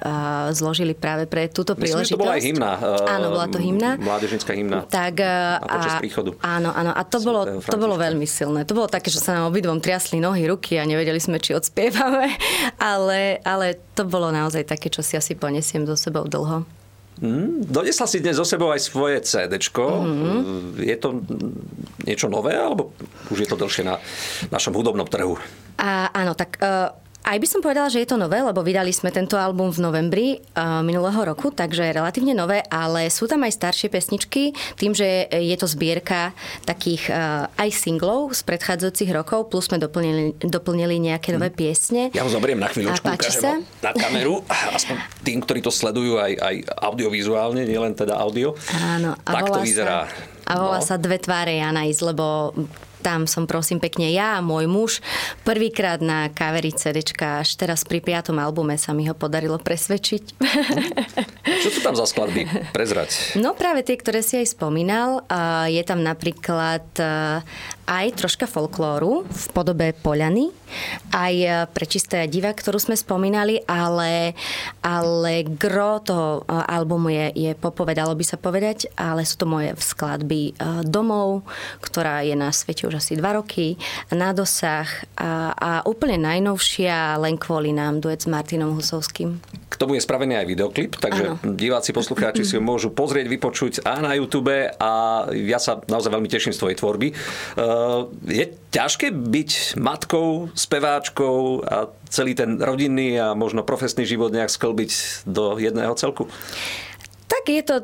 zložili 0.51 0.91
práve 0.91 1.25
pre 1.25 1.47
túto 1.47 1.73
Myslím, 1.73 2.03
príležitosť. 2.03 2.13
Myslím, 2.13 2.19
to 2.19 2.27
bola 2.27 2.35
aj 2.35 2.43
hymna. 2.43 2.71
Uh, 2.77 3.15
áno, 3.15 3.25
bola 3.31 3.47
to 3.47 3.57
hymna. 3.57 3.89
Mládežnická 3.95 4.51
hymna. 4.53 4.83
Tak, 4.85 5.13
uh, 5.17 5.63
a 5.63 5.67
počas 5.79 5.93
príchodu. 6.03 6.29
Áno, 6.43 6.69
áno. 6.75 6.91
A 6.91 7.01
to 7.07 7.17
bolo, 7.23 7.41
to 7.63 7.77
bolo 7.79 7.95
veľmi 7.95 8.27
silné. 8.27 8.67
To 8.67 8.75
bolo 8.75 8.91
také, 9.07 9.15
že 9.15 9.23
sa 9.23 9.39
nám 9.39 9.55
obidvom 9.55 9.79
triasli 9.79 10.19
nohy, 10.19 10.51
ruky 10.51 10.75
a 10.75 10.83
nevedeli 10.83 11.23
sme, 11.23 11.39
či 11.39 11.55
odspievame. 11.55 12.27
Ale, 12.91 13.39
ale 13.47 13.79
to 13.95 14.03
bolo 14.03 14.27
naozaj 14.29 14.67
také, 14.67 14.91
čo 14.91 14.99
si 14.99 15.15
asi 15.15 15.33
ponesiem 15.33 15.87
do 15.87 15.95
sebou 15.95 16.27
dlho. 16.27 16.67
Mm, 17.23 17.65
donesla 17.65 18.05
si 18.05 18.19
dnes 18.19 18.35
so 18.35 18.43
sebou 18.43 18.69
aj 18.69 18.83
svoje 18.83 19.23
CD. 19.23 19.57
Mm-hmm. 19.57 20.83
Je 20.83 20.97
to 20.99 21.23
niečo 22.03 22.27
nové, 22.27 22.53
alebo 22.53 22.91
už 23.31 23.47
je 23.47 23.49
to 23.49 23.55
dlhšie 23.55 23.87
na 23.87 23.97
našom 24.51 24.75
hudobnom 24.75 25.07
trhu? 25.07 25.39
A, 25.79 26.11
áno, 26.11 26.35
tak 26.35 26.59
uh, 26.59 26.91
aj 27.27 27.37
by 27.43 27.47
som 27.47 27.59
povedala, 27.59 27.91
že 27.91 27.99
je 27.99 28.07
to 28.07 28.15
nové, 28.15 28.39
lebo 28.39 28.63
vydali 28.63 28.95
sme 28.95 29.11
tento 29.11 29.35
album 29.35 29.67
v 29.67 29.83
novembri 29.83 30.27
uh, 30.39 30.79
minulého 30.79 31.19
roku, 31.27 31.51
takže 31.51 31.91
relatívne 31.91 32.31
nové, 32.31 32.63
ale 32.71 33.11
sú 33.11 33.27
tam 33.27 33.43
aj 33.43 33.51
staršie 33.51 33.91
pesničky, 33.91 34.55
tým, 34.79 34.95
že 34.95 35.27
je 35.27 35.55
to 35.59 35.67
zbierka 35.67 36.31
takých 36.63 37.11
uh, 37.11 37.51
aj 37.59 37.69
singlov 37.75 38.31
z 38.31 38.47
predchádzajúcich 38.47 39.11
rokov, 39.11 39.51
plus 39.51 39.67
sme 39.67 39.75
doplnili, 39.75 40.39
doplnili 40.39 41.03
nejaké 41.03 41.35
nové 41.35 41.51
mhm. 41.51 41.57
piesne. 41.59 42.01
Ja 42.15 42.23
ho 42.23 42.31
zoberiem 42.31 42.63
na 42.63 42.71
chvíľočku, 42.71 43.03
ukážem 43.03 43.67
na 43.83 43.91
kameru, 43.91 44.39
aspoň 44.71 44.95
tým, 45.27 45.43
ktorí 45.43 45.59
to 45.59 45.71
sledujú 45.73 46.23
aj, 46.23 46.31
aj 46.39 46.55
audiovizuálne, 46.79 47.67
nielen 47.67 47.91
teda 47.91 48.15
audio. 48.15 48.55
Áno, 48.71 49.19
a 49.19 49.31
tak 49.35 49.51
to 49.51 49.59
vyzerá. 49.59 50.07
Sa, 50.07 50.47
a 50.47 50.51
volá 50.63 50.79
no. 50.79 50.87
sa 50.87 50.95
Dve 50.95 51.19
tváre 51.19 51.59
Janajs, 51.59 51.99
lebo 51.99 52.55
tam 53.01 53.29
som 53.29 53.45
prosím 53.45 53.77
pekne 53.79 54.09
ja 54.11 54.37
a 54.37 54.45
môj 54.45 54.65
muž 54.65 54.91
prvýkrát 55.43 56.01
na 56.03 56.29
kaveri 56.31 56.73
CDčka, 56.73 57.41
až 57.45 57.55
teraz 57.55 57.87
pri 57.87 58.03
piatom 58.03 58.37
albume 58.41 58.75
sa 58.75 58.91
mi 58.91 59.07
ho 59.07 59.15
podarilo 59.15 59.57
presvedčiť. 59.61 60.23
Čo 61.63 61.69
sú 61.73 61.79
tam 61.81 61.95
za 61.95 62.05
skladby? 62.05 62.73
Prezrať. 62.75 63.39
No 63.39 63.55
práve 63.57 63.83
tie, 63.85 63.95
ktoré 63.97 64.21
si 64.21 64.37
aj 64.37 64.53
spomínal. 64.53 65.23
Je 65.67 65.81
tam 65.87 66.03
napríklad 66.03 66.85
aj 67.87 68.19
troška 68.19 68.45
folklóru 68.45 69.23
v 69.23 69.43
podobe 69.55 69.95
Poľany, 69.95 70.51
aj 71.15 71.35
e, 71.39 71.49
prečisté 71.71 72.27
diva, 72.27 72.51
ktorú 72.51 72.75
sme 72.77 72.99
spomínali, 72.99 73.63
ale, 73.63 74.35
ale 74.83 75.47
gro 75.47 76.03
toho 76.03 76.43
e, 76.43 76.51
albumu 76.51 77.07
je, 77.07 77.25
je 77.33 77.51
popovedalo 77.55 78.11
by 78.11 78.25
sa 78.27 78.35
povedať, 78.35 78.91
ale 78.99 79.23
sú 79.23 79.39
to 79.39 79.47
moje 79.47 79.71
skladby 79.79 80.51
e, 80.51 80.83
domov, 80.83 81.47
ktorá 81.79 82.27
je 82.27 82.35
na 82.35 82.51
svete 82.51 82.83
už 82.83 82.99
asi 82.99 83.15
dva 83.15 83.39
roky, 83.39 83.79
na 84.11 84.35
dosah 84.35 84.87
a, 85.15 85.55
a 85.55 85.71
úplne 85.87 86.19
najnovšia 86.19 87.15
len 87.23 87.39
kvôli 87.39 87.71
nám 87.71 88.03
duet 88.03 88.19
s 88.19 88.27
Martinom 88.27 88.75
Husovským. 88.75 89.39
K 89.67 89.75
tomu 89.75 89.95
je 89.95 90.03
spravený 90.03 90.39
aj 90.43 90.47
videoklip, 90.47 90.91
takže 90.99 91.39
ano. 91.39 91.55
diváci, 91.55 91.95
poslucháči 91.95 92.43
si 92.43 92.59
ho 92.59 92.63
môžu 92.63 92.91
pozrieť, 92.91 93.27
vypočuť 93.31 93.73
a 93.87 94.03
na 94.03 94.11
YouTube 94.15 94.51
a 94.75 94.91
ja 95.31 95.59
sa 95.59 95.79
naozaj 95.87 96.11
veľmi 96.11 96.27
teším 96.27 96.51
z 96.51 96.59
tvojej 96.59 96.77
tvorby. 96.79 97.07
Je 98.27 98.45
ťažké 98.71 99.11
byť 99.11 99.79
matkou, 99.81 100.53
speváčkou 100.53 101.65
a 101.65 101.89
celý 102.07 102.37
ten 102.37 102.61
rodinný 102.61 103.17
a 103.19 103.33
možno 103.33 103.65
profesný 103.65 104.05
život 104.05 104.31
nejak 104.31 104.51
sklbiť 104.51 104.91
do 105.25 105.57
jedného 105.57 105.93
celku? 105.95 106.29
Tak 107.27 107.43
je 107.51 107.63
to 107.63 107.75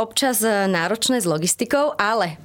občas 0.00 0.40
e, 0.40 0.48
náročné 0.64 1.20
s 1.20 1.28
logistikou, 1.28 1.92
ale 2.00 2.40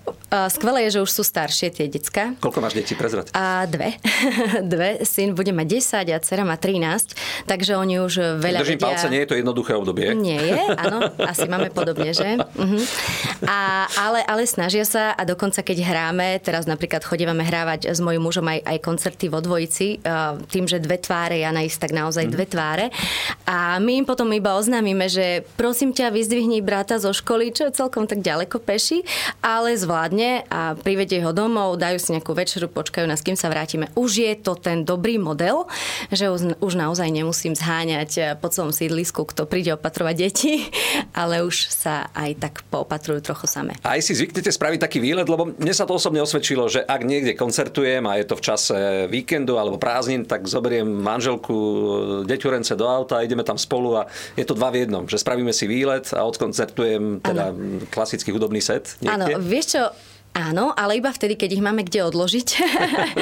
skvelé 0.50 0.90
je, 0.90 0.98
že 0.98 1.04
už 1.06 1.12
sú 1.14 1.22
staršie 1.22 1.70
tie 1.70 1.86
decka. 1.86 2.34
Koľko 2.42 2.60
máš 2.66 2.74
detí 2.74 2.98
prezrať? 2.98 3.30
A 3.38 3.70
dve. 3.70 4.02
dve. 4.74 5.06
Syn 5.06 5.38
bude 5.38 5.54
mať 5.54 5.68
10 6.10 6.10
a 6.10 6.18
dcera 6.18 6.42
má 6.42 6.58
13, 6.58 7.46
takže 7.46 7.78
oni 7.78 8.02
už 8.02 8.42
veľa 8.42 8.66
Držím 8.66 8.82
vedia... 8.82 8.88
palce, 8.90 9.06
nie 9.14 9.22
je 9.22 9.30
to 9.30 9.36
jednoduché 9.38 9.78
obdobie. 9.78 10.18
Nie 10.18 10.42
je, 10.42 10.60
áno, 10.74 11.14
asi 11.32 11.46
máme 11.46 11.70
podobne, 11.70 12.10
že? 12.18 12.42
Uh-huh. 12.42 12.82
A, 13.46 13.86
ale, 14.02 14.26
ale 14.26 14.50
snažia 14.50 14.90
sa 14.90 15.14
a 15.14 15.22
dokonca 15.22 15.62
keď 15.62 15.86
hráme, 15.86 16.42
teraz 16.42 16.66
napríklad 16.66 17.06
chodívame 17.06 17.46
hrávať 17.46 17.94
s 17.94 18.02
mojím 18.02 18.26
mužom 18.26 18.50
aj, 18.50 18.60
aj 18.66 18.78
koncerty 18.82 19.30
vo 19.30 19.38
dvojici, 19.38 20.02
tým, 20.50 20.66
že 20.66 20.82
dve 20.82 20.98
tváre, 20.98 21.46
ja 21.46 21.54
nájsť 21.54 21.78
tak 21.78 21.92
naozaj 21.94 22.26
dve 22.34 22.50
tváre. 22.50 22.90
A 23.46 23.78
my 23.78 24.02
im 24.02 24.06
potom 24.10 24.32
iba 24.34 24.58
oznámime, 24.58 25.06
že 25.12 25.46
prosím 25.60 25.94
ťa, 25.94 26.10
vyzdvihni 26.10 26.66
brata 26.66 26.98
zo 26.98 27.14
školy, 27.14 27.54
čo 27.54 27.70
je 27.70 27.78
celkom 27.78 28.10
tak 28.10 28.26
ďaleko 28.26 28.58
peši, 28.58 29.06
ale 29.44 29.78
zvládne 29.78 30.23
a 30.48 30.78
privedie 30.78 31.24
ho 31.24 31.32
domov, 31.32 31.80
dajú 31.80 31.98
si 32.00 32.14
nejakú 32.16 32.32
večeru, 32.36 32.68
počkajú 32.70 33.06
na 33.06 33.16
s 33.20 33.24
kým 33.26 33.38
sa 33.38 33.52
vrátime. 33.52 33.92
Už 33.94 34.24
je 34.24 34.34
to 34.40 34.58
ten 34.58 34.84
dobrý 34.84 35.20
model, 35.20 35.68
že 36.10 36.30
už, 36.32 36.74
naozaj 36.74 37.08
nemusím 37.14 37.54
zháňať 37.54 38.12
eh, 38.18 38.26
po 38.38 38.50
celom 38.50 38.74
sídlisku, 38.74 39.24
kto 39.28 39.46
príde 39.46 39.76
opatrovať 39.76 40.16
deti, 40.18 40.54
ale 41.22 41.46
už 41.46 41.70
sa 41.70 42.10
aj 42.16 42.32
tak 42.40 42.54
poopatrujú 42.68 43.24
trochu 43.24 43.46
same. 43.48 43.74
A 43.86 44.00
aj 44.00 44.02
si 44.04 44.18
zvyknete 44.18 44.50
spraviť 44.50 44.80
taký 44.82 45.00
výlet, 45.00 45.28
lebo 45.28 45.54
mne 45.54 45.74
sa 45.74 45.88
to 45.88 45.96
osobne 45.96 46.24
osvedčilo, 46.24 46.68
že 46.68 46.82
ak 46.84 47.02
niekde 47.04 47.38
koncertujem 47.38 48.04
a 48.08 48.18
je 48.20 48.26
to 48.28 48.36
v 48.40 48.46
čase 48.46 48.78
víkendu 49.08 49.56
alebo 49.60 49.78
prázdnin, 49.78 50.26
tak 50.28 50.46
zoberiem 50.50 50.88
manželku, 50.88 51.56
deťurence 52.26 52.74
do 52.76 52.88
auta, 52.88 53.24
ideme 53.24 53.46
tam 53.46 53.60
spolu 53.60 54.04
a 54.04 54.10
je 54.36 54.46
to 54.46 54.58
dva 54.58 54.74
v 54.74 54.86
jednom, 54.86 55.04
že 55.06 55.20
spravíme 55.20 55.52
si 55.56 55.66
výlet 55.70 56.10
a 56.14 56.26
odkoncertujem 56.26 57.24
teda 57.24 57.54
ano. 57.54 57.86
klasický 57.90 58.34
hudobný 58.34 58.60
set. 58.60 58.96
Áno, 59.06 59.28
vieš 59.40 59.78
čo, 59.78 59.84
Áno, 60.34 60.74
ale 60.74 60.98
iba 60.98 61.14
vtedy, 61.14 61.38
keď 61.38 61.50
ich 61.54 61.62
máme 61.62 61.86
kde 61.86 62.10
odložiť. 62.10 62.48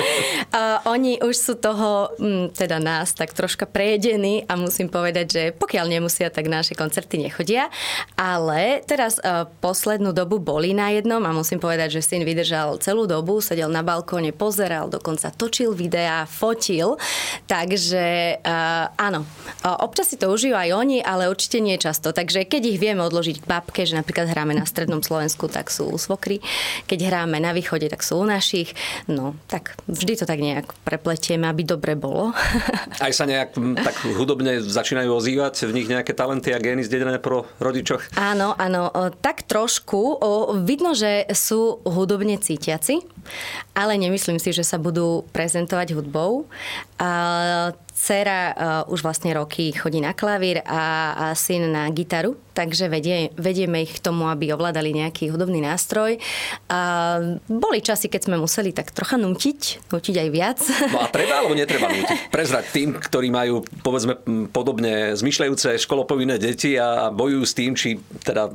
oni 0.96 1.20
už 1.20 1.36
sú 1.36 1.53
toho, 1.60 2.15
mm, 2.15 2.56
teda 2.56 2.80
nás, 2.80 3.12
tak 3.12 3.36
troška 3.36 3.68
prejedení 3.68 4.48
a 4.48 4.56
musím 4.56 4.88
povedať, 4.88 5.25
že 5.27 5.44
pokiaľ 5.51 5.91
nemusia, 5.91 6.32
tak 6.32 6.48
naše 6.48 6.72
koncerty 6.72 7.20
nechodia. 7.20 7.68
Ale 8.15 8.80
teraz 8.88 9.20
uh, 9.20 9.44
poslednú 9.60 10.15
dobu 10.15 10.39
boli 10.39 10.72
na 10.72 10.96
jednom 10.96 11.20
a 11.27 11.36
musím 11.36 11.60
povedať, 11.60 12.00
že 12.00 12.15
syn 12.15 12.24
vydržal 12.24 12.80
celú 12.80 13.03
dobu, 13.03 13.44
sedel 13.44 13.68
na 13.68 13.84
balkóne, 13.84 14.32
pozeral, 14.32 14.88
dokonca 14.88 15.36
točil 15.36 15.75
videá, 15.75 16.24
fotil. 16.24 16.96
Takže 17.44 18.39
uh, 18.39 18.88
áno, 18.96 19.27
občas 19.84 20.08
si 20.08 20.15
to 20.15 20.32
užijú 20.32 20.56
aj 20.56 20.72
oni, 20.80 21.03
ale 21.03 21.27
určite 21.27 21.60
nie 21.60 21.75
často. 21.75 22.15
Takže 22.15 22.48
keď 22.48 22.72
ich 22.72 22.80
vieme 22.80 23.03
odložiť 23.03 23.44
k 23.44 23.50
babke, 23.51 23.84
že 23.84 24.00
napríklad 24.00 24.32
hráme 24.32 24.56
na 24.56 24.63
strednom 24.63 25.03
Slovensku, 25.03 25.51
tak 25.51 25.68
sú 25.68 25.91
svokry. 26.00 26.39
Keď 26.88 27.00
keď 27.01 27.17
hráme 27.17 27.41
na 27.41 27.50
východe, 27.50 27.89
tak 27.89 28.05
sú 28.05 28.22
u 28.22 28.29
našich. 28.29 28.77
No, 29.10 29.34
tak 29.50 29.74
vždy 29.89 30.22
to 30.22 30.29
tak 30.29 30.38
nejak 30.38 30.70
prepletieme, 30.86 31.50
aby 31.50 31.65
dobre 31.65 31.98
bolo. 31.98 32.29
Aj 33.01 33.10
sa 33.10 33.25
nejak 33.25 33.58
tak 33.81 34.05
hudobne 34.13 34.62
začínajú 34.62 35.10
ozývať 35.10 35.65
v 35.65 35.81
nich 35.81 35.89
nejaké 35.89 36.13
talenty 36.13 36.53
a 36.53 36.62
gény 36.62 36.86
zdedené 36.86 37.17
pro 37.17 37.50
rodičoch? 37.58 38.05
Áno, 38.13 38.53
áno, 38.53 38.93
tak 39.17 39.50
trošku. 39.50 40.22
Vidno, 40.62 40.93
že 40.93 41.25
sú 41.34 41.81
hudobne 41.89 42.38
cítiaci, 42.38 43.01
ale 43.74 43.98
nemyslím 43.98 44.38
si, 44.38 44.53
že 44.53 44.62
sa 44.62 44.77
budú 44.77 45.25
prezentovať 45.34 45.98
hudbou. 45.98 46.46
Cera 48.01 48.41
uh, 48.50 48.53
už 48.89 49.05
vlastne 49.05 49.29
roky 49.38 49.70
chodí 49.77 50.01
na 50.01 50.17
klavír 50.17 50.65
a, 50.65 51.13
a 51.13 51.25
syn 51.38 51.70
na 51.70 51.86
gitaru, 51.93 52.34
takže 52.58 52.89
vedie, 52.89 53.29
vedieme 53.38 53.86
ich 53.86 54.01
k 54.01 54.03
tomu, 54.03 54.25
aby 54.25 54.50
ovládali 54.58 54.89
nejaký 54.89 55.29
hudobný 55.29 55.62
nástroj. 55.62 56.17
A 56.65 56.79
boli 57.46 57.77
časy, 57.86 58.10
keď 58.10 58.25
sme 58.25 58.41
museli 58.41 58.74
tak 58.74 58.89
trocha 58.89 59.22
nutiť, 59.22 59.93
nutiť 59.93 60.15
aj 60.17 60.29
viac. 60.34 60.60
No 60.89 61.05
a 61.05 61.13
treba 61.13 61.46
alebo 61.46 61.53
netreba 61.53 61.93
nutiť? 61.93 62.29
Prezrať 62.36 62.74
tým, 62.74 62.98
ktorí 62.98 63.29
majú 63.29 63.62
povedzme 63.86 64.17
podobne 64.50 65.13
zmyšľajúce 65.13 65.77
školopovinné 65.86 66.41
deti 66.41 66.81
a 66.81 67.13
bojujú 67.13 67.43
s 67.46 67.53
tým, 67.53 67.77
či 67.77 68.01
teda 68.25 68.50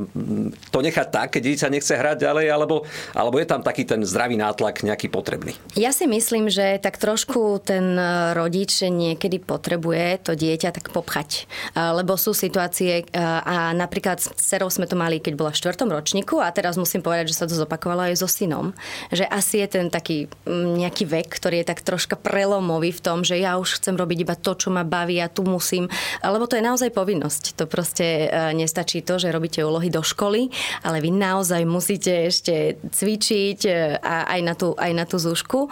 to 0.74 0.78
nechať 0.82 1.06
tak, 1.06 1.38
keď 1.38 1.42
dieťa 1.54 1.68
nechce 1.70 1.94
hrať 1.94 2.26
ďalej, 2.26 2.46
alebo, 2.50 2.82
alebo 3.14 3.38
je 3.38 3.46
tam 3.46 3.62
taký 3.62 3.86
ten 3.86 4.02
zdravý 4.02 4.34
nátlak 4.34 4.82
nejaký 4.82 5.06
potrebný? 5.06 5.54
Ja 5.78 5.94
si 5.94 6.10
myslím, 6.10 6.50
že 6.50 6.82
tak 6.82 6.98
trošku 6.98 7.62
ten 7.62 7.94
rodič 8.34 8.82
niekedy 8.82 9.35
niekedy 9.36 9.44
potrebuje 9.44 10.24
to 10.24 10.32
dieťa 10.32 10.72
tak 10.72 10.88
popchať. 10.90 11.46
Lebo 11.76 12.16
sú 12.16 12.32
situácie, 12.32 13.04
a 13.16 13.76
napríklad 13.76 14.18
s 14.18 14.32
cerou 14.40 14.72
sme 14.72 14.88
to 14.88 14.96
mali, 14.96 15.20
keď 15.20 15.34
bola 15.36 15.50
v 15.52 15.60
štvrtom 15.60 15.92
ročníku 15.92 16.40
a 16.40 16.48
teraz 16.50 16.80
musím 16.80 17.04
povedať, 17.04 17.32
že 17.32 17.38
sa 17.38 17.46
to 17.46 17.54
zopakovalo 17.54 18.08
aj 18.08 18.16
so 18.16 18.28
synom. 18.28 18.72
Že 19.12 19.28
asi 19.28 19.60
je 19.62 19.68
ten 19.68 19.86
taký 19.92 20.26
mm, 20.48 20.80
nejaký 20.80 21.04
vek, 21.04 21.28
ktorý 21.28 21.62
je 21.62 21.68
tak 21.68 21.84
troška 21.84 22.16
prelomový 22.16 22.90
v 22.96 23.04
tom, 23.04 23.18
že 23.22 23.36
ja 23.36 23.60
už 23.60 23.82
chcem 23.82 23.94
robiť 23.94 24.18
iba 24.24 24.34
to, 24.38 24.56
čo 24.56 24.72
ma 24.72 24.82
baví 24.86 25.20
a 25.20 25.28
tu 25.28 25.44
musím. 25.44 25.90
Lebo 26.24 26.48
to 26.48 26.56
je 26.56 26.64
naozaj 26.64 26.90
povinnosť. 26.96 27.60
To 27.60 27.64
proste 27.68 28.26
e, 28.26 28.56
nestačí 28.56 29.04
to, 29.04 29.20
že 29.20 29.34
robíte 29.34 29.60
úlohy 29.60 29.92
do 29.92 30.00
školy, 30.00 30.48
ale 30.86 31.04
vy 31.04 31.12
naozaj 31.12 31.62
musíte 31.68 32.32
ešte 32.32 32.80
cvičiť 32.80 33.58
e, 33.68 33.70
a 34.00 34.32
aj 34.32 34.40
na 34.40 34.54
tú, 34.56 34.68
aj 34.78 34.92
na 34.94 35.04
tú 35.04 35.16
zúšku. 35.20 35.68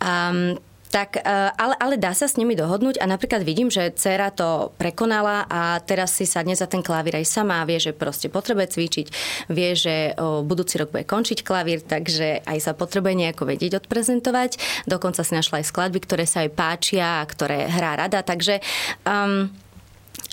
Um, 0.00 0.60
tak, 0.90 1.16
e, 1.16 1.22
ale, 1.54 1.74
ale 1.78 1.94
dá 1.96 2.10
sa 2.12 2.26
s 2.26 2.34
nimi 2.34 2.58
dohodnúť? 2.58 2.98
A 2.98 3.06
napríklad 3.06 3.46
vidím, 3.46 3.70
že 3.70 3.94
dcera 3.94 4.34
to 4.34 4.74
prekonala 4.76 5.46
a 5.46 5.78
teraz 5.80 6.18
si 6.18 6.26
sadne 6.26 6.58
za 6.58 6.66
ten 6.66 6.82
klavír 6.82 7.22
aj 7.22 7.26
sama, 7.30 7.62
vie, 7.64 7.78
že 7.78 7.94
proste 7.94 8.26
potrebuje 8.26 8.74
cvičiť, 8.74 9.06
vie, 9.54 9.70
že 9.78 10.18
budúci 10.18 10.82
rok 10.82 10.90
bude 10.90 11.06
končiť 11.06 11.46
klavír, 11.46 11.80
takže 11.80 12.42
aj 12.42 12.58
sa 12.58 12.72
potrebuje 12.74 13.14
nejako 13.14 13.46
vedieť 13.46 13.86
odprezentovať. 13.86 14.58
Dokonca 14.90 15.22
si 15.22 15.32
našla 15.32 15.62
aj 15.62 15.70
skladby, 15.70 15.98
ktoré 16.02 16.24
sa 16.26 16.42
jej 16.42 16.52
páčia 16.52 17.22
a 17.22 17.28
ktoré 17.28 17.70
hrá 17.70 17.94
rada, 17.94 18.26
takže 18.26 18.58
um, 19.06 19.48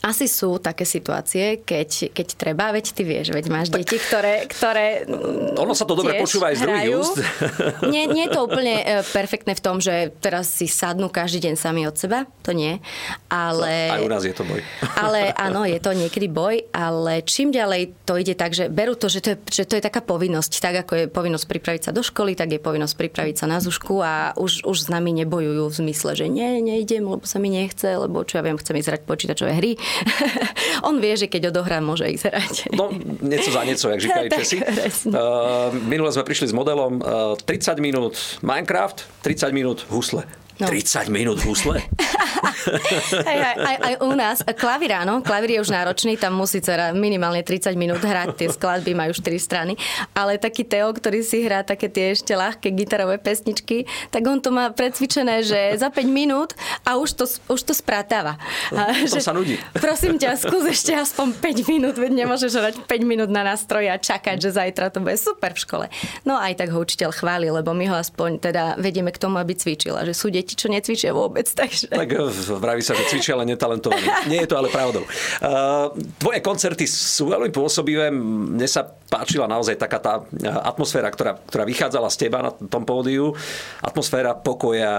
asi 0.06 0.30
sú 0.30 0.62
také 0.62 0.86
situácie, 0.86 1.66
keď, 1.66 2.14
keď 2.14 2.28
treba, 2.38 2.70
veď 2.70 2.86
ty 2.94 3.02
vieš, 3.02 3.34
veď 3.34 3.46
máš 3.50 3.68
tak, 3.74 3.82
deti, 3.82 3.98
ktoré, 3.98 4.46
ktoré 4.46 5.10
Ono 5.58 5.74
sa 5.74 5.90
to 5.90 5.98
dobre 5.98 6.22
počúva 6.22 6.54
aj 6.54 6.56
z 6.56 6.62
druhých 6.62 6.90
úst. 6.94 7.18
Nie, 7.94 8.06
nie 8.06 8.30
je 8.30 8.36
to 8.36 8.46
úplne 8.46 8.84
e, 8.84 9.02
perfektné 9.10 9.58
v 9.58 9.62
tom, 9.64 9.82
že 9.82 10.12
teraz 10.22 10.52
si 10.52 10.70
sadnú 10.70 11.10
každý 11.10 11.50
deň 11.50 11.56
sami 11.58 11.88
od 11.88 11.96
seba, 11.96 12.28
to 12.44 12.52
nie. 12.52 12.78
Ale, 13.32 13.90
no, 13.90 13.96
aj 13.98 14.04
u 14.06 14.12
nás 14.12 14.24
je 14.28 14.36
to 14.36 14.44
boj. 14.46 14.62
Ale 15.04 15.34
áno, 15.34 15.66
je 15.66 15.80
to 15.82 15.92
niekedy 15.96 16.28
boj, 16.30 16.68
ale 16.74 17.24
čím 17.24 17.50
ďalej 17.54 17.96
to 18.04 18.20
ide 18.20 18.36
tak, 18.38 18.54
že 18.54 18.68
berú 18.68 18.98
to, 18.98 19.08
že 19.08 19.24
to 19.24 19.30
je, 19.34 19.38
že 19.50 19.64
to 19.66 19.74
je 19.80 19.84
taká 19.84 20.04
povinnosť. 20.04 20.52
Tak 20.62 20.76
ako 20.88 20.94
je 20.94 21.06
povinnosť 21.10 21.46
pripraviť 21.48 21.82
sa 21.90 21.92
do 21.96 22.02
školy, 22.04 22.36
tak 22.36 22.54
je 22.54 22.60
povinnosť 22.62 22.96
pripraviť 22.98 23.36
sa 23.40 23.46
na 23.50 23.58
zušku 23.64 24.02
a 24.04 24.36
už, 24.36 24.68
už 24.68 24.78
s 24.78 24.88
nami 24.92 25.16
nebojujú 25.24 25.64
v 25.70 25.76
zmysle, 25.86 26.12
že 26.18 26.26
nie, 26.28 26.62
nejdem, 26.62 27.08
lebo 27.08 27.24
sa 27.24 27.40
mi 27.42 27.50
nechce, 27.50 27.88
lebo 27.98 28.22
čo 28.28 28.42
ja 28.42 28.44
viem, 28.46 28.58
chcem 28.60 28.78
ísť 28.78 29.08
počítačové 29.08 29.54
hry 29.58 29.80
on 30.88 31.00
vie, 31.02 31.14
že 31.18 31.28
keď 31.28 31.52
odohrá, 31.52 31.82
môže 31.82 32.08
ísť 32.08 32.26
hrať. 32.30 32.56
No, 32.74 32.92
niečo 33.24 33.50
za 33.54 33.62
niečo, 33.64 33.90
jak 33.92 34.02
říkajú 34.02 34.28
Česi. 34.38 34.58
Uh, 35.10 35.74
minule 35.88 36.10
sme 36.14 36.24
prišli 36.24 36.52
s 36.52 36.54
modelom 36.54 37.00
uh, 37.00 37.34
30 37.40 37.80
minút 37.82 38.16
Minecraft, 38.44 39.04
30 39.24 39.52
minút 39.56 39.84
husle. 39.90 40.28
No. 40.58 40.66
30 40.66 41.14
minút 41.14 41.38
husle? 41.46 41.86
aj, 43.32 43.38
aj, 43.38 43.56
aj, 43.58 43.78
aj 43.84 43.94
u 44.04 44.12
nás. 44.14 44.38
Klavír 44.58 44.92
áno, 44.98 45.22
klavír 45.22 45.60
je 45.60 45.64
už 45.64 45.72
náročný, 45.72 46.18
tam 46.18 46.36
musí 46.36 46.60
dcera 46.60 46.92
minimálne 46.92 47.42
30 47.46 47.78
minút 47.78 48.02
hrať, 48.02 48.36
tie 48.38 48.48
skladby 48.52 48.98
majú 48.98 49.12
4 49.14 49.24
strany, 49.38 49.74
ale 50.18 50.42
taký 50.42 50.66
Teo, 50.66 50.90
ktorý 50.92 51.22
si 51.22 51.44
hrá 51.46 51.62
také 51.62 51.88
tie 51.88 52.16
ešte 52.16 52.34
ľahké 52.34 52.74
gitarové 52.74 53.22
pesničky, 53.22 53.86
tak 54.10 54.24
on 54.26 54.42
to 54.42 54.50
má 54.50 54.72
predcvičené, 54.74 55.44
že 55.44 55.60
za 55.78 55.90
5 55.92 56.08
minút 56.08 56.58
a 56.84 56.98
už 56.98 57.14
to, 57.14 57.26
už 57.52 57.62
to 57.62 57.74
spratáva. 57.76 58.40
A, 58.74 58.94
že, 59.06 59.22
sa 59.22 59.36
nudí. 59.36 59.60
Prosím 59.78 60.18
ťa, 60.18 60.40
skús 60.40 60.66
ešte 60.68 60.96
aspoň 60.96 61.38
5 61.40 61.72
minút, 61.72 61.96
veď 61.96 62.26
nemôžeš 62.26 62.52
hrať 62.58 62.76
5 62.86 63.04
minút 63.04 63.30
na 63.32 63.44
nástroji 63.44 63.92
a 63.92 63.98
čakať, 64.00 64.38
že 64.40 64.50
zajtra 64.56 64.90
to 64.92 65.04
bude 65.04 65.18
super 65.20 65.52
v 65.54 65.60
škole. 65.60 65.86
No 66.24 66.40
aj 66.40 66.60
tak 66.60 66.72
ho 66.74 66.80
učiteľ 66.82 67.12
chváli, 67.14 67.48
lebo 67.52 67.72
my 67.76 67.86
ho 67.92 67.96
aspoň 67.98 68.40
teda 68.40 68.64
vedieme 68.80 69.12
k 69.12 69.22
tomu, 69.22 69.38
aby 69.42 69.54
cvičila, 69.54 70.04
že 70.08 70.14
sú 70.16 70.32
deti, 70.32 70.56
čo 70.56 70.72
necvičia 70.72 71.12
vôbec. 71.12 71.46
Takže... 71.60 71.92
Tak 71.92 72.10
eh, 72.10 72.47
vraví 72.56 72.80
sa, 72.80 72.96
že 72.96 73.04
cvičia, 73.12 73.36
ale 73.36 73.44
netalentovaní. 73.44 74.08
Nie 74.32 74.48
je 74.48 74.50
to 74.50 74.56
ale 74.56 74.72
pravdou. 74.72 75.04
Uh, 75.04 75.92
tvoje 76.16 76.40
koncerty 76.40 76.88
sú 76.88 77.28
veľmi 77.28 77.52
pôsobivé. 77.52 78.08
Mne 78.08 78.68
sa 78.72 78.88
páčila 78.88 79.48
naozaj 79.48 79.76
taká 79.80 80.00
tá 80.00 80.14
eh, 80.24 80.48
atmosféra, 80.48 81.08
ktorá, 81.12 81.40
ktorá 81.40 81.64
vychádzala 81.64 82.12
z 82.12 82.18
teba 82.28 82.40
na 82.44 82.52
tom 82.52 82.84
pódiu. 82.84 83.36
Atmosféra 83.80 84.36
pokoja, 84.36 84.92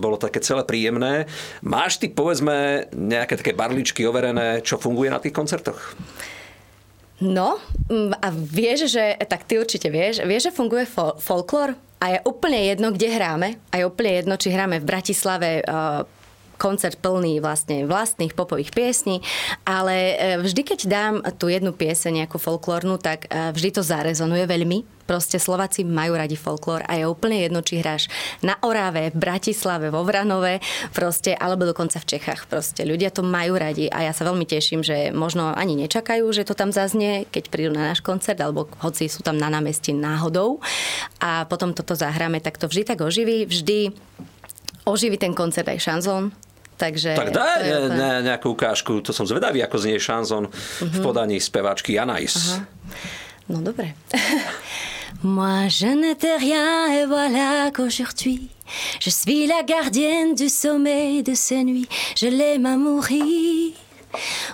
bolo 0.00 0.16
také 0.16 0.40
celé 0.40 0.64
príjemné. 0.64 1.28
Máš 1.60 2.00
ty, 2.00 2.08
povedzme, 2.08 2.88
nejaké 2.92 3.36
také 3.38 3.52
barličky 3.52 4.04
overené, 4.08 4.64
čo 4.64 4.80
funguje 4.80 5.12
na 5.12 5.20
tých 5.20 5.36
koncertoch? 5.36 5.94
No, 7.22 7.62
mm, 7.86 8.18
a 8.18 8.28
vieš, 8.34 8.98
že, 8.98 9.14
tak 9.30 9.46
ty 9.46 9.62
určite 9.62 9.86
vieš, 9.94 10.26
vieš, 10.26 10.50
že 10.50 10.56
funguje 10.58 10.82
fol- 10.90 11.14
folklór? 11.22 11.78
A 12.02 12.18
je 12.18 12.24
úplne 12.26 12.58
jedno, 12.66 12.90
kde 12.90 13.14
hráme. 13.14 13.62
A 13.70 13.78
je 13.78 13.86
úplne 13.86 14.18
jedno, 14.18 14.34
či 14.34 14.50
hráme 14.50 14.82
v 14.82 14.88
Bratislave 14.90 15.62
uh, 15.62 16.02
koncert 16.62 17.02
plný 17.02 17.42
vlastne 17.42 17.82
vlastných 17.90 18.38
popových 18.38 18.70
piesní, 18.70 19.18
ale 19.66 19.96
uh, 20.14 20.16
vždy, 20.38 20.62
keď 20.62 20.80
dám 20.86 21.14
tú 21.34 21.50
jednu 21.50 21.74
pieseň 21.74 22.22
nejakú 22.22 22.38
folklórnu, 22.38 23.02
tak 23.02 23.26
uh, 23.26 23.50
vždy 23.50 23.74
to 23.74 23.82
zarezonuje 23.82 24.46
veľmi. 24.46 25.02
Proste 25.02 25.42
Slováci 25.42 25.82
majú 25.82 26.14
radi 26.14 26.38
folklór 26.38 26.86
a 26.86 26.94
je 26.94 27.10
úplne 27.10 27.42
jedno, 27.42 27.58
či 27.58 27.82
hráš 27.82 28.06
na 28.38 28.54
Oráve, 28.62 29.10
v 29.10 29.18
Bratislave, 29.18 29.90
vo 29.90 30.06
Vranove, 30.06 30.62
proste, 30.94 31.34
alebo 31.34 31.66
dokonca 31.66 31.98
v 31.98 32.06
Čechách. 32.16 32.46
Proste 32.46 32.86
ľudia 32.86 33.10
to 33.10 33.26
majú 33.26 33.58
radi 33.58 33.90
a 33.90 34.06
ja 34.06 34.14
sa 34.14 34.22
veľmi 34.22 34.46
teším, 34.46 34.86
že 34.86 35.10
možno 35.10 35.50
ani 35.50 35.74
nečakajú, 35.74 36.30
že 36.30 36.46
to 36.46 36.54
tam 36.54 36.70
zaznie, 36.70 37.26
keď 37.34 37.50
prídu 37.50 37.74
na 37.74 37.90
náš 37.90 37.98
koncert, 37.98 38.38
alebo 38.38 38.70
hoci 38.78 39.10
sú 39.10 39.26
tam 39.26 39.34
na 39.34 39.50
námestí 39.50 39.90
náhodou 39.90 40.62
a 41.18 41.50
potom 41.50 41.74
toto 41.74 41.98
zahráme, 41.98 42.38
tak 42.38 42.62
to 42.62 42.70
vždy 42.70 42.94
tak 42.94 43.02
oživí. 43.02 43.44
Vždy 43.50 43.90
oživí 44.86 45.18
ten 45.18 45.34
koncert 45.34 45.66
aj 45.66 45.82
šanzón, 45.82 46.30
Takže 46.82 47.14
tak 47.14 47.30
daj 47.30 47.62
ne, 47.62 47.78
ne, 47.94 48.10
nejakú 48.26 48.58
ukážku, 48.58 48.98
to 49.06 49.14
som 49.14 49.22
zvedavý, 49.22 49.62
ako 49.62 49.78
znie 49.78 50.02
šanzón 50.02 50.50
uh-huh. 50.50 50.90
v 50.90 50.98
mhm. 50.98 51.04
podaní 51.06 51.38
speváčky 51.38 51.94
Janajs. 51.94 52.34
Uh-huh. 52.34 52.62
No 53.54 53.62
dobre. 53.62 53.94
Moi 55.22 55.70
je 55.70 55.86
n'étais 55.86 56.34
rien 56.34 56.90
et 56.90 57.06
voilà 57.06 57.70
qu'aujourd'hui 57.70 58.50
je 59.00 59.10
suis 59.10 59.46
la 59.46 59.62
gardienne 59.62 60.34
du 60.34 60.48
sommeil 60.48 61.22
de 61.22 61.34
ces 61.34 61.62
nuits. 61.62 61.88
Je 62.16 62.26
l'aime 62.26 62.66
à 62.66 62.76
mourir. 62.76 63.72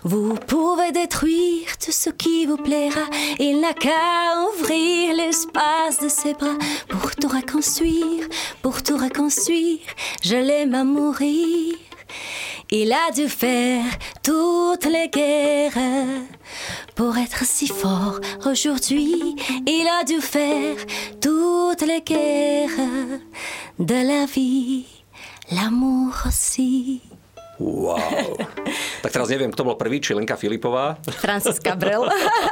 Vous 0.05 0.35
pouvez 0.35 0.93
détruire 0.93 1.79
tout 1.85 1.93
ce 1.93 2.11
qui 2.11 2.47
vous 2.47 2.57
plaira. 2.57 3.07
Il 3.38 3.61
n'a 3.61 3.73
qu'à 3.73 4.45
ouvrir 4.49 5.14
l'espace 5.14 6.01
de 6.03 6.09
ses 6.09 6.35
bras 6.35 6.59
pour 6.88 7.14
tout 7.17 7.29
reconstruire, 7.29 8.29
pour 8.62 8.83
tout 8.83 8.97
reconstruire. 8.97 9.81
Je 10.23 10.37
l'aime 10.37 10.75
à 10.75 10.85
mourir. 10.85 11.75
Il 12.71 12.92
a 12.92 13.11
dû 13.12 13.29
faire 13.29 13.85
toutes 14.23 14.85
les 14.85 15.09
guerres 15.09 15.73
pour 16.94 17.16
être 17.16 17.44
si 17.44 17.66
fort 17.66 18.21
aujourd'hui. 18.44 19.37
Il 19.66 19.88
a 20.01 20.05
dû 20.05 20.21
faire 20.21 20.77
toutes 21.21 21.83
les 21.83 22.03
guerres 22.03 23.21
de 23.79 23.94
la 23.94 24.27
vie, 24.27 24.85
l'amour 25.51 26.14
aussi. 26.27 27.01
Wow. 27.59 28.38
Tak 28.99 29.14
teraz 29.14 29.31
neviem, 29.31 29.55
kto 29.55 29.62
bol 29.62 29.79
prvý, 29.79 30.03
či 30.03 30.11
Lenka 30.11 30.35
Filipová. 30.35 30.99
Francis 31.23 31.62
Cabrel. 31.62 32.03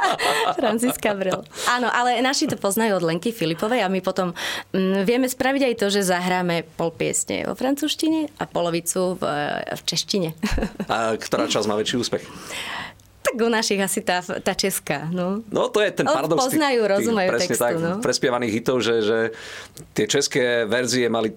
Francis 0.59 0.95
Cabrel. 0.95 1.43
Áno, 1.67 1.91
ale 1.91 2.23
naši 2.23 2.47
to 2.47 2.55
poznajú 2.55 3.03
od 3.03 3.03
Lenky 3.03 3.35
Filipovej 3.35 3.83
a 3.83 3.91
my 3.91 3.99
potom 3.99 4.31
mm, 4.71 5.03
vieme 5.03 5.27
spraviť 5.27 5.61
aj 5.67 5.73
to, 5.75 5.87
že 5.91 6.07
zahráme 6.07 6.63
pol 6.79 6.95
piesne 6.95 7.43
vo 7.43 7.51
francúzštine 7.51 8.31
a 8.39 8.47
polovicu 8.47 9.19
v, 9.19 9.23
v 9.75 9.81
češtine. 9.83 10.29
A 10.87 11.19
ktorá 11.19 11.51
časť 11.51 11.67
má 11.67 11.75
väčší 11.75 11.99
úspech? 11.99 12.23
Tak 13.27 13.35
u 13.43 13.49
našich 13.51 13.79
asi 13.83 13.99
tá, 13.99 14.23
tá 14.23 14.55
česká. 14.55 15.11
No. 15.11 15.43
no 15.51 15.67
to 15.67 15.83
je 15.83 15.91
ten 15.91 16.07
paradox. 16.07 16.47
Poznajú, 16.47 16.87
tých, 16.87 16.91
rozumejú 16.95 17.29
presne 17.35 17.47
textu. 17.51 17.63
Tak, 17.67 17.75
no. 17.75 17.93
prespievaných 17.99 18.51
hitov, 18.55 18.79
že, 18.79 18.95
že 19.03 19.17
tie 19.91 20.05
české 20.07 20.63
verzie 20.63 21.11
mali 21.11 21.35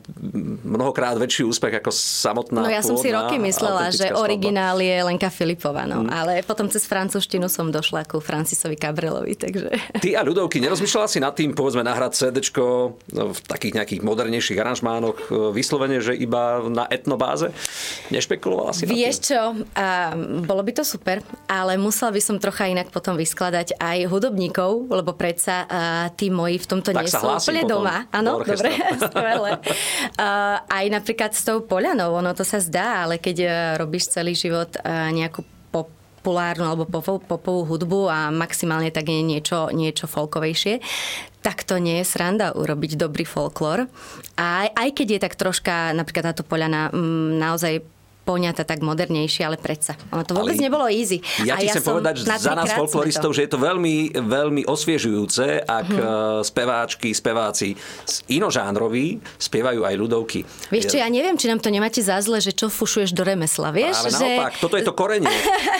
mnohokrát 0.63 1.19
väčší 1.19 1.43
úspech 1.43 1.83
ako 1.83 1.91
samotná 1.91 2.63
No 2.63 2.71
ja 2.71 2.85
som 2.87 2.95
si 2.95 3.11
roky 3.11 3.43
myslela, 3.43 3.91
že 3.91 4.15
originál 4.15 4.79
je 4.79 5.03
Lenka 5.03 5.33
Filipová, 5.33 5.89
no. 5.89 6.07
Mm. 6.07 6.11
ale 6.15 6.33
potom 6.47 6.71
cez 6.71 6.87
francúzštinu 6.87 7.51
som 7.51 7.75
došla 7.75 8.07
ku 8.07 8.23
Francisovi 8.23 8.79
Cabrelovi, 8.79 9.35
takže... 9.35 9.69
Ty 9.99 10.09
a 10.15 10.23
ľudovky, 10.23 10.63
nerozmýšľala 10.63 11.09
si 11.11 11.19
nad 11.19 11.35
tým, 11.35 11.57
povedzme, 11.57 11.83
nahrať 11.83 12.13
CD 12.29 12.39
v 13.11 13.39
takých 13.49 13.73
nejakých 13.81 14.01
modernejších 14.05 14.59
aranžmánoch 14.61 15.19
e, 15.19 15.53
vyslovene, 15.57 15.99
že 15.99 16.15
iba 16.15 16.63
na 16.69 16.85
etnobáze? 16.87 17.51
Nešpekulovala 18.13 18.77
si 18.77 18.85
Vieš 18.85 19.17
čo, 19.33 19.41
a, 19.75 20.15
bolo 20.45 20.63
by 20.63 20.73
to 20.77 20.85
super, 20.85 21.25
ale 21.49 21.80
musela 21.81 22.13
by 22.13 22.21
som 22.21 22.37
trocha 22.37 22.69
inak 22.69 22.93
potom 22.93 23.17
vyskladať 23.17 23.81
aj 23.81 24.07
hudobníkov, 24.07 24.93
lebo 24.93 25.17
predsa 25.17 25.65
uh, 25.65 26.07
tí 26.13 26.29
moji 26.29 26.61
v 26.61 26.67
tomto 26.69 26.93
tak 26.93 27.09
nie 27.09 27.11
sú 27.11 27.25
úplne 27.25 27.65
doma. 27.65 28.07
Áno, 28.13 28.45
dobre, 28.45 28.71
skvelé. 29.09 29.57
Uh, 30.21 30.61
aj 30.69 30.85
napríklad 30.93 31.33
s 31.33 31.43
tou 31.43 31.65
Polianou, 31.65 32.13
ono 32.13 32.37
to 32.37 32.45
sa 32.45 32.61
zdá, 32.61 33.09
ale 33.09 33.17
keď 33.17 33.37
uh, 33.43 33.53
robíš 33.81 34.13
celý 34.13 34.37
život 34.37 34.77
uh, 34.79 35.09
nejakú 35.09 35.41
populárnu 36.21 36.69
alebo 36.69 36.85
popovú, 36.85 37.19
popovú 37.25 37.65
hudbu 37.65 38.01
a 38.13 38.29
maximálne 38.29 38.93
tak 38.93 39.09
je 39.09 39.25
niečo, 39.25 39.73
niečo 39.73 40.05
folkovejšie, 40.05 40.85
tak 41.41 41.65
to 41.65 41.81
nie 41.81 42.05
je 42.05 42.05
sranda 42.05 42.53
urobiť 42.53 43.01
dobrý 43.01 43.25
folklór. 43.25 43.89
A 44.37 44.69
aj, 44.69 44.71
aj 44.77 44.89
keď 44.93 45.07
je 45.17 45.21
tak 45.25 45.35
troška, 45.41 45.97
napríklad 45.97 46.37
táto 46.37 46.45
Poliana 46.45 46.93
m, 46.93 47.01
mm, 47.01 47.31
naozaj 47.41 48.00
poňata 48.31 48.63
tak 48.63 48.79
modernejšie, 48.87 49.43
ale 49.43 49.59
predsa. 49.59 49.99
Ono 50.15 50.23
to 50.23 50.39
vôbec 50.39 50.55
ale 50.55 50.71
nebolo 50.71 50.87
easy. 50.87 51.19
Ja 51.43 51.59
ti 51.59 51.67
a 51.67 51.75
chcem 51.75 51.83
ja 51.83 51.91
povedať 51.91 52.15
za 52.23 52.55
nás 52.55 52.71
folkloristov, 52.79 53.35
že 53.35 53.43
je 53.47 53.51
to 53.51 53.59
veľmi, 53.59 54.15
veľmi 54.15 54.63
osviežujúce, 54.71 55.67
ak 55.67 55.89
hmm. 55.91 56.47
speváčky, 56.47 57.11
speváci 57.11 57.75
inožánroví 58.31 59.19
spievajú 59.35 59.83
aj 59.83 59.95
ľudovky. 59.99 60.47
Vieš 60.71 60.95
čo, 60.95 60.97
ja 61.03 61.11
neviem, 61.11 61.35
či 61.35 61.51
nám 61.51 61.59
to 61.59 61.75
nemáte 61.75 61.99
za 61.99 62.23
zle, 62.23 62.39
že 62.39 62.55
čo 62.55 62.71
fušuješ 62.71 63.11
do 63.11 63.27
remesla, 63.27 63.75
vieš? 63.75 63.99
Práve 63.99 64.11
že... 64.15 64.23
naopak, 64.23 64.53
toto 64.63 64.79
je 64.79 64.85
to 64.87 64.95
korenie. 64.95 65.27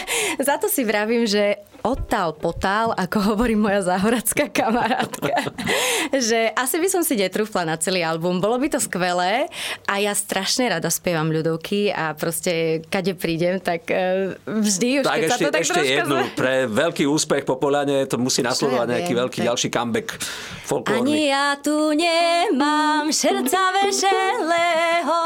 za 0.47 0.59
to 0.59 0.67
si 0.67 0.83
vravím, 0.83 1.23
že 1.23 1.63
odtál 1.81 2.33
potál, 2.37 2.93
ako 2.93 3.33
hovorí 3.33 3.57
moja 3.57 3.81
záhoradská 3.85 4.49
kamarátka. 4.49 5.33
že 6.29 6.53
asi 6.53 6.77
by 6.77 6.87
som 6.89 7.01
si 7.01 7.17
netrúfla 7.17 7.65
na 7.65 7.75
celý 7.77 8.05
album. 8.05 8.37
Bolo 8.41 8.57
by 8.61 8.77
to 8.77 8.79
skvelé 8.81 9.49
a 9.89 9.93
ja 9.97 10.13
strašne 10.13 10.69
rada 10.69 10.89
spievam 10.93 11.29
ľudovky 11.29 11.89
a 11.89 12.13
proste 12.13 12.85
kade 12.87 13.17
prídem, 13.17 13.57
tak 13.57 13.89
e, 13.89 14.37
vždy 14.45 15.01
už 15.01 15.05
tak 15.05 15.17
keď 15.17 15.25
ešte, 15.25 15.33
sa 15.33 15.37
to 15.37 15.53
tak 15.53 15.63
ešte 15.65 15.81
jednu. 15.81 16.15
Zme... 16.21 16.37
Pre 16.37 16.55
veľký 16.69 17.03
úspech 17.09 17.43
po 17.45 17.57
Poliane 17.57 18.05
to 18.05 18.21
musí 18.21 18.45
nasledovať 18.45 18.87
ja 18.87 18.91
nejaký 18.97 19.13
veľký 19.17 19.39
tak. 19.41 19.47
ďalší 19.51 19.67
comeback 19.73 20.07
folklórny. 20.65 21.01
Ani 21.01 21.19
ja 21.27 21.47
tu 21.59 21.77
nemám 21.91 23.09
šerca 23.11 23.63
vešelého, 23.81 25.19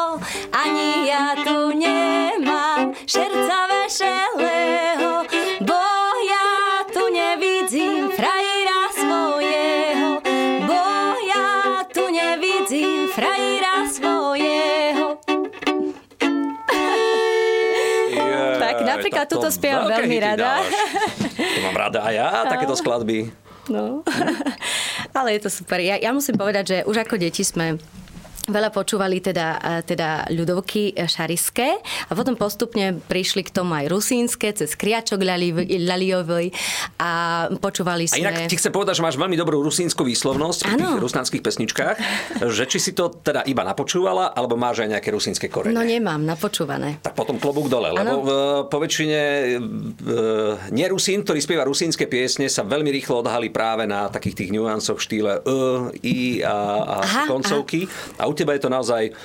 ani 0.49 0.89
ja 1.05 1.27
tu 1.37 1.57
nemám 1.75 2.95
šerca 3.05 3.57
vešelého, 3.69 5.04
napríklad 19.05 19.29
túto 19.29 19.47
spievam 19.53 19.85
veľmi 19.85 20.17
rada. 20.17 20.65
To 21.37 21.59
mám 21.61 21.77
rada 21.77 22.01
aj 22.01 22.13
ja, 22.17 22.27
no. 22.41 22.49
takéto 22.49 22.73
skladby. 22.73 23.29
No, 23.69 24.01
ale 25.17 25.37
je 25.37 25.45
to 25.45 25.49
super. 25.53 25.77
Ja, 25.77 26.01
ja 26.01 26.09
musím 26.09 26.41
povedať, 26.41 26.65
že 26.65 26.77
už 26.89 27.05
ako 27.05 27.21
deti 27.21 27.45
sme 27.45 27.77
Veľa 28.45 28.69
počúvali 28.69 29.17
teda, 29.25 29.81
teda 29.89 30.29
ľudovky 30.29 30.93
šariské 30.93 31.81
a 31.81 32.11
potom 32.13 32.37
postupne 32.37 33.01
prišli 33.09 33.41
k 33.41 33.49
tomu 33.49 33.73
aj 33.73 33.89
rusínske, 33.89 34.53
cez 34.53 34.77
Kriačok 34.77 35.17
Laliovej 35.81 36.53
a 37.01 37.11
počúvali 37.57 38.05
sme... 38.05 38.21
A 38.21 38.23
inak 38.29 38.45
ti 38.45 38.57
chcem 38.61 38.69
povedať, 38.69 39.01
že 39.01 39.03
máš 39.05 39.17
veľmi 39.17 39.33
dobrú 39.33 39.65
rusínsku 39.65 40.05
výslovnosť 40.05 40.59
v 40.61 40.71
tých 40.77 41.01
rusnánskych 41.01 41.41
pesničkách, 41.41 41.97
že 42.45 42.63
či 42.69 42.77
si 42.77 42.91
to 42.93 43.09
teda 43.09 43.41
iba 43.49 43.65
napočúvala, 43.65 44.29
alebo 44.37 44.53
máš 44.53 44.85
aj 44.85 44.93
nejaké 44.93 45.09
rusínske 45.09 45.49
korene. 45.49 45.73
No 45.73 45.81
nemám, 45.81 46.21
napočúvané. 46.21 47.01
Tak 47.01 47.17
potom 47.17 47.41
klobúk 47.41 47.65
dole, 47.65 47.89
ano. 47.91 47.97
lebo 47.97 48.13
v, 48.21 48.29
po 48.69 48.77
väčšine 48.77 49.21
nerusín, 50.69 51.25
ktorý 51.25 51.39
spieva 51.41 51.65
rusínske 51.65 52.05
piesne, 52.05 52.45
sa 52.45 52.61
veľmi 52.61 52.93
rýchlo 52.93 53.25
odhalí 53.25 53.49
práve 53.49 53.89
na 53.89 54.05
takých 54.13 54.45
tých 54.45 54.49
nuancoch 54.53 55.01
štýle 55.01 55.41
e, 55.41 55.51
i 56.05 56.17
a, 56.45 56.53
a 56.53 56.95
aha, 57.01 57.23
koncovky. 57.25 57.89
Aha. 57.89 58.21
A 58.21 58.34
teba 58.35 58.53
je 58.53 58.67
to 58.67 58.69
naozaj 58.69 59.15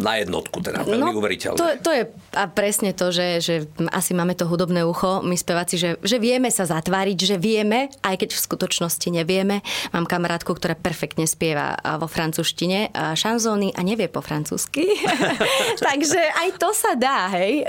na 0.00 0.18
jednotku, 0.18 0.64
teda 0.64 0.82
veľmi 0.82 1.12
no, 1.12 1.20
uveriteľné. 1.20 1.58
To, 1.60 1.66
to 1.84 1.90
je 1.92 2.02
a 2.34 2.44
presne 2.48 2.96
to, 2.96 3.12
že, 3.12 3.44
že 3.44 3.54
asi 3.92 4.16
máme 4.16 4.32
to 4.32 4.48
hudobné 4.48 4.82
ucho, 4.82 5.20
my 5.20 5.36
speváci, 5.36 5.76
že, 5.76 6.00
že 6.00 6.16
vieme 6.16 6.48
sa 6.48 6.64
zatváriť, 6.64 7.18
že 7.18 7.36
vieme, 7.36 7.92
aj 8.00 8.24
keď 8.24 8.30
v 8.34 8.44
skutočnosti 8.50 9.08
nevieme. 9.12 9.60
Mám 9.92 10.08
kamarátku, 10.08 10.50
ktorá 10.56 10.74
perfektne 10.74 11.28
spieva 11.28 11.76
vo 12.00 12.08
francúzštine 12.08 12.90
šanzóny 13.14 13.76
a 13.76 13.80
nevie 13.84 14.08
po 14.08 14.24
francúzsky. 14.24 14.96
Takže 15.86 16.20
aj 16.40 16.48
to 16.56 16.70
sa 16.72 16.96
dá, 16.96 17.30
hej. 17.36 17.62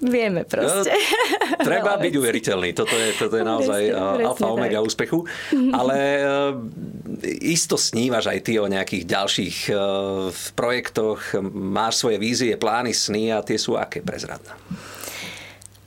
Vieme 0.00 0.48
proste. 0.48 0.96
No, 0.96 1.60
treba 1.60 2.00
byť 2.00 2.14
uveriteľný. 2.16 2.72
Toto 2.72 2.96
je, 2.96 3.12
toto 3.20 3.36
je 3.36 3.44
naozaj 3.44 3.82
presne, 3.92 4.24
alfa 4.24 4.48
presne 4.48 4.56
omega 4.56 4.78
tak. 4.80 4.86
úspechu. 4.88 5.18
Ale 5.76 5.96
eh, 5.96 6.24
isto 7.44 7.76
snívaš 7.76 8.32
aj 8.32 8.38
ty 8.40 8.56
o 8.56 8.64
nejakých 8.64 9.04
ďalších 9.04 9.56
eh, 9.68 9.76
projektoch. 10.56 11.36
Máš 11.52 12.00
svoje 12.00 12.16
vízie, 12.16 12.56
plány, 12.56 12.96
sny 12.96 13.36
a 13.36 13.44
tie 13.44 13.60
sú 13.60 13.76
aké 13.76 14.00
prezradné? 14.00 14.56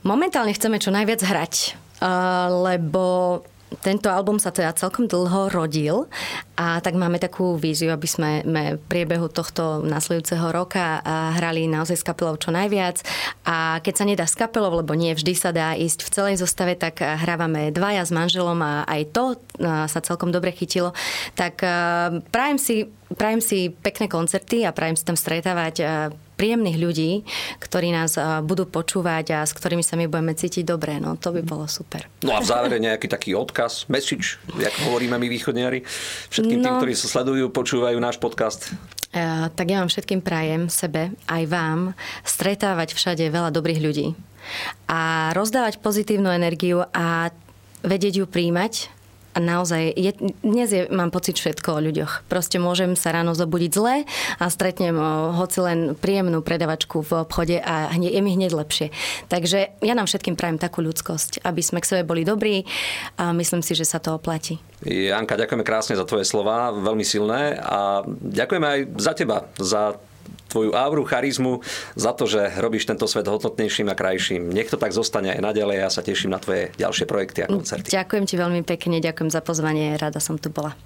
Momentálne 0.06 0.54
chceme 0.54 0.78
čo 0.78 0.94
najviac 0.94 1.18
hrať, 1.18 1.54
eh, 1.64 2.08
lebo 2.54 3.42
tento 3.84 4.08
album 4.08 4.40
sa 4.40 4.48
teda 4.48 4.72
celkom 4.72 5.04
dlho 5.04 5.52
rodil 5.52 6.08
a 6.56 6.80
tak 6.80 6.96
máme 6.96 7.20
takú 7.20 7.60
víziu, 7.60 7.92
aby 7.92 8.08
sme, 8.08 8.40
v 8.48 8.80
priebehu 8.88 9.28
tohto 9.28 9.84
nasledujúceho 9.84 10.48
roka 10.48 11.04
hrali 11.36 11.68
naozaj 11.68 12.00
s 12.00 12.06
kapelou 12.06 12.40
čo 12.40 12.48
najviac 12.48 13.04
a 13.44 13.84
keď 13.84 13.94
sa 13.94 14.08
nedá 14.08 14.24
s 14.24 14.38
kapelou, 14.38 14.80
lebo 14.80 14.96
nie 14.96 15.12
vždy 15.12 15.34
sa 15.36 15.52
dá 15.52 15.76
ísť 15.76 16.00
v 16.00 16.12
celej 16.16 16.36
zostave, 16.40 16.80
tak 16.80 17.04
hrávame 17.04 17.68
dvaja 17.68 18.08
s 18.08 18.14
manželom 18.14 18.56
a 18.64 18.88
aj 18.88 19.02
to 19.12 19.24
sa 19.60 20.00
celkom 20.00 20.32
dobre 20.32 20.56
chytilo. 20.56 20.96
Tak 21.36 21.60
prajem 22.32 22.56
si, 22.56 22.88
prajem 23.12 23.44
si 23.44 23.68
pekné 23.68 24.08
koncerty 24.08 24.64
a 24.64 24.72
prajem 24.72 24.96
si 24.96 25.04
tam 25.04 25.18
stretávať 25.20 26.08
príjemných 26.34 26.78
ľudí, 26.78 27.10
ktorí 27.62 27.94
nás 27.94 28.18
budú 28.42 28.66
počúvať 28.66 29.26
a 29.34 29.40
s 29.46 29.54
ktorými 29.54 29.82
sa 29.86 29.94
my 29.94 30.10
budeme 30.10 30.34
cítiť 30.34 30.66
dobre. 30.66 30.98
No 30.98 31.14
to 31.14 31.30
by 31.30 31.42
bolo 31.46 31.70
super. 31.70 32.06
No 32.26 32.34
a 32.34 32.42
v 32.42 32.46
závere 32.50 32.76
nejaký 32.82 33.06
taký 33.06 33.38
odkaz, 33.38 33.86
message, 33.86 34.42
jak 34.58 34.74
hovoríme 34.86 35.14
my 35.14 35.26
východniari, 35.30 35.86
všetkým 36.30 36.58
no, 36.60 36.64
tým, 36.64 36.74
ktorí 36.82 36.94
sa 36.98 37.06
sledujú, 37.06 37.50
počúvajú 37.54 37.96
náš 38.02 38.18
podcast. 38.18 38.74
Uh, 39.14 39.46
tak 39.54 39.70
ja 39.70 39.78
vám 39.78 39.86
všetkým 39.86 40.26
prajem, 40.26 40.66
sebe, 40.66 41.14
aj 41.30 41.42
vám, 41.46 41.94
stretávať 42.26 42.98
všade 42.98 43.30
veľa 43.30 43.54
dobrých 43.54 43.78
ľudí 43.78 44.18
a 44.90 45.32
rozdávať 45.32 45.80
pozitívnu 45.80 46.28
energiu 46.28 46.84
a 46.92 47.32
vedieť 47.84 48.24
ju 48.24 48.26
príjmať 48.28 48.92
a 49.34 49.38
naozaj, 49.42 49.90
je, 49.98 50.14
dnes 50.46 50.70
je, 50.70 50.86
mám 50.94 51.10
pocit 51.10 51.34
všetko 51.34 51.68
o 51.76 51.80
ľuďoch. 51.82 52.30
Proste 52.30 52.62
môžem 52.62 52.94
sa 52.94 53.10
ráno 53.10 53.34
zobudiť 53.34 53.70
zle 53.74 54.06
a 54.38 54.44
stretnem 54.46 54.94
hoci 55.34 55.58
len 55.58 55.78
príjemnú 55.98 56.38
predavačku 56.40 57.02
v 57.02 57.26
obchode 57.26 57.58
a 57.58 57.90
hne, 57.90 58.08
je 58.14 58.20
mi 58.22 58.30
hneď 58.38 58.54
lepšie. 58.54 58.94
Takže 59.26 59.74
ja 59.82 59.94
nám 59.98 60.06
všetkým 60.06 60.38
prajem 60.38 60.62
takú 60.62 60.86
ľudskosť, 60.86 61.42
aby 61.42 61.60
sme 61.60 61.82
k 61.82 61.90
sebe 61.90 62.02
boli 62.06 62.22
dobrí 62.22 62.62
a 63.18 63.34
myslím 63.34 63.60
si, 63.60 63.74
že 63.74 63.82
sa 63.82 63.98
to 63.98 64.14
oplatí. 64.14 64.62
Janka, 64.86 65.34
ďakujeme 65.34 65.66
krásne 65.66 65.98
za 65.98 66.06
tvoje 66.06 66.22
slova, 66.22 66.70
veľmi 66.70 67.02
silné 67.02 67.58
a 67.58 68.06
ďakujeme 68.06 68.66
aj 68.66 68.80
za 69.02 69.12
teba, 69.18 69.50
za 69.58 69.98
tvoju 70.48 70.70
auru, 70.72 71.02
charizmu, 71.02 71.66
za 71.98 72.14
to, 72.14 72.30
že 72.30 72.54
robíš 72.62 72.86
tento 72.86 73.10
svet 73.10 73.26
hodnotnejším 73.26 73.90
a 73.90 73.98
krajším. 73.98 74.54
Nech 74.54 74.70
to 74.70 74.78
tak 74.78 74.94
zostane 74.94 75.34
aj 75.34 75.42
naďalej. 75.42 75.82
Ja 75.82 75.90
sa 75.90 76.06
teším 76.06 76.30
na 76.30 76.38
tvoje 76.38 76.70
ďalšie 76.78 77.04
projekty 77.10 77.42
a 77.42 77.50
koncerty. 77.50 77.90
Ďakujem 77.90 78.24
ti 78.30 78.34
veľmi 78.38 78.62
pekne, 78.62 79.02
ďakujem 79.02 79.30
za 79.34 79.42
pozvanie, 79.42 79.98
rada 79.98 80.22
som 80.22 80.38
tu 80.38 80.54
bola. 80.54 80.78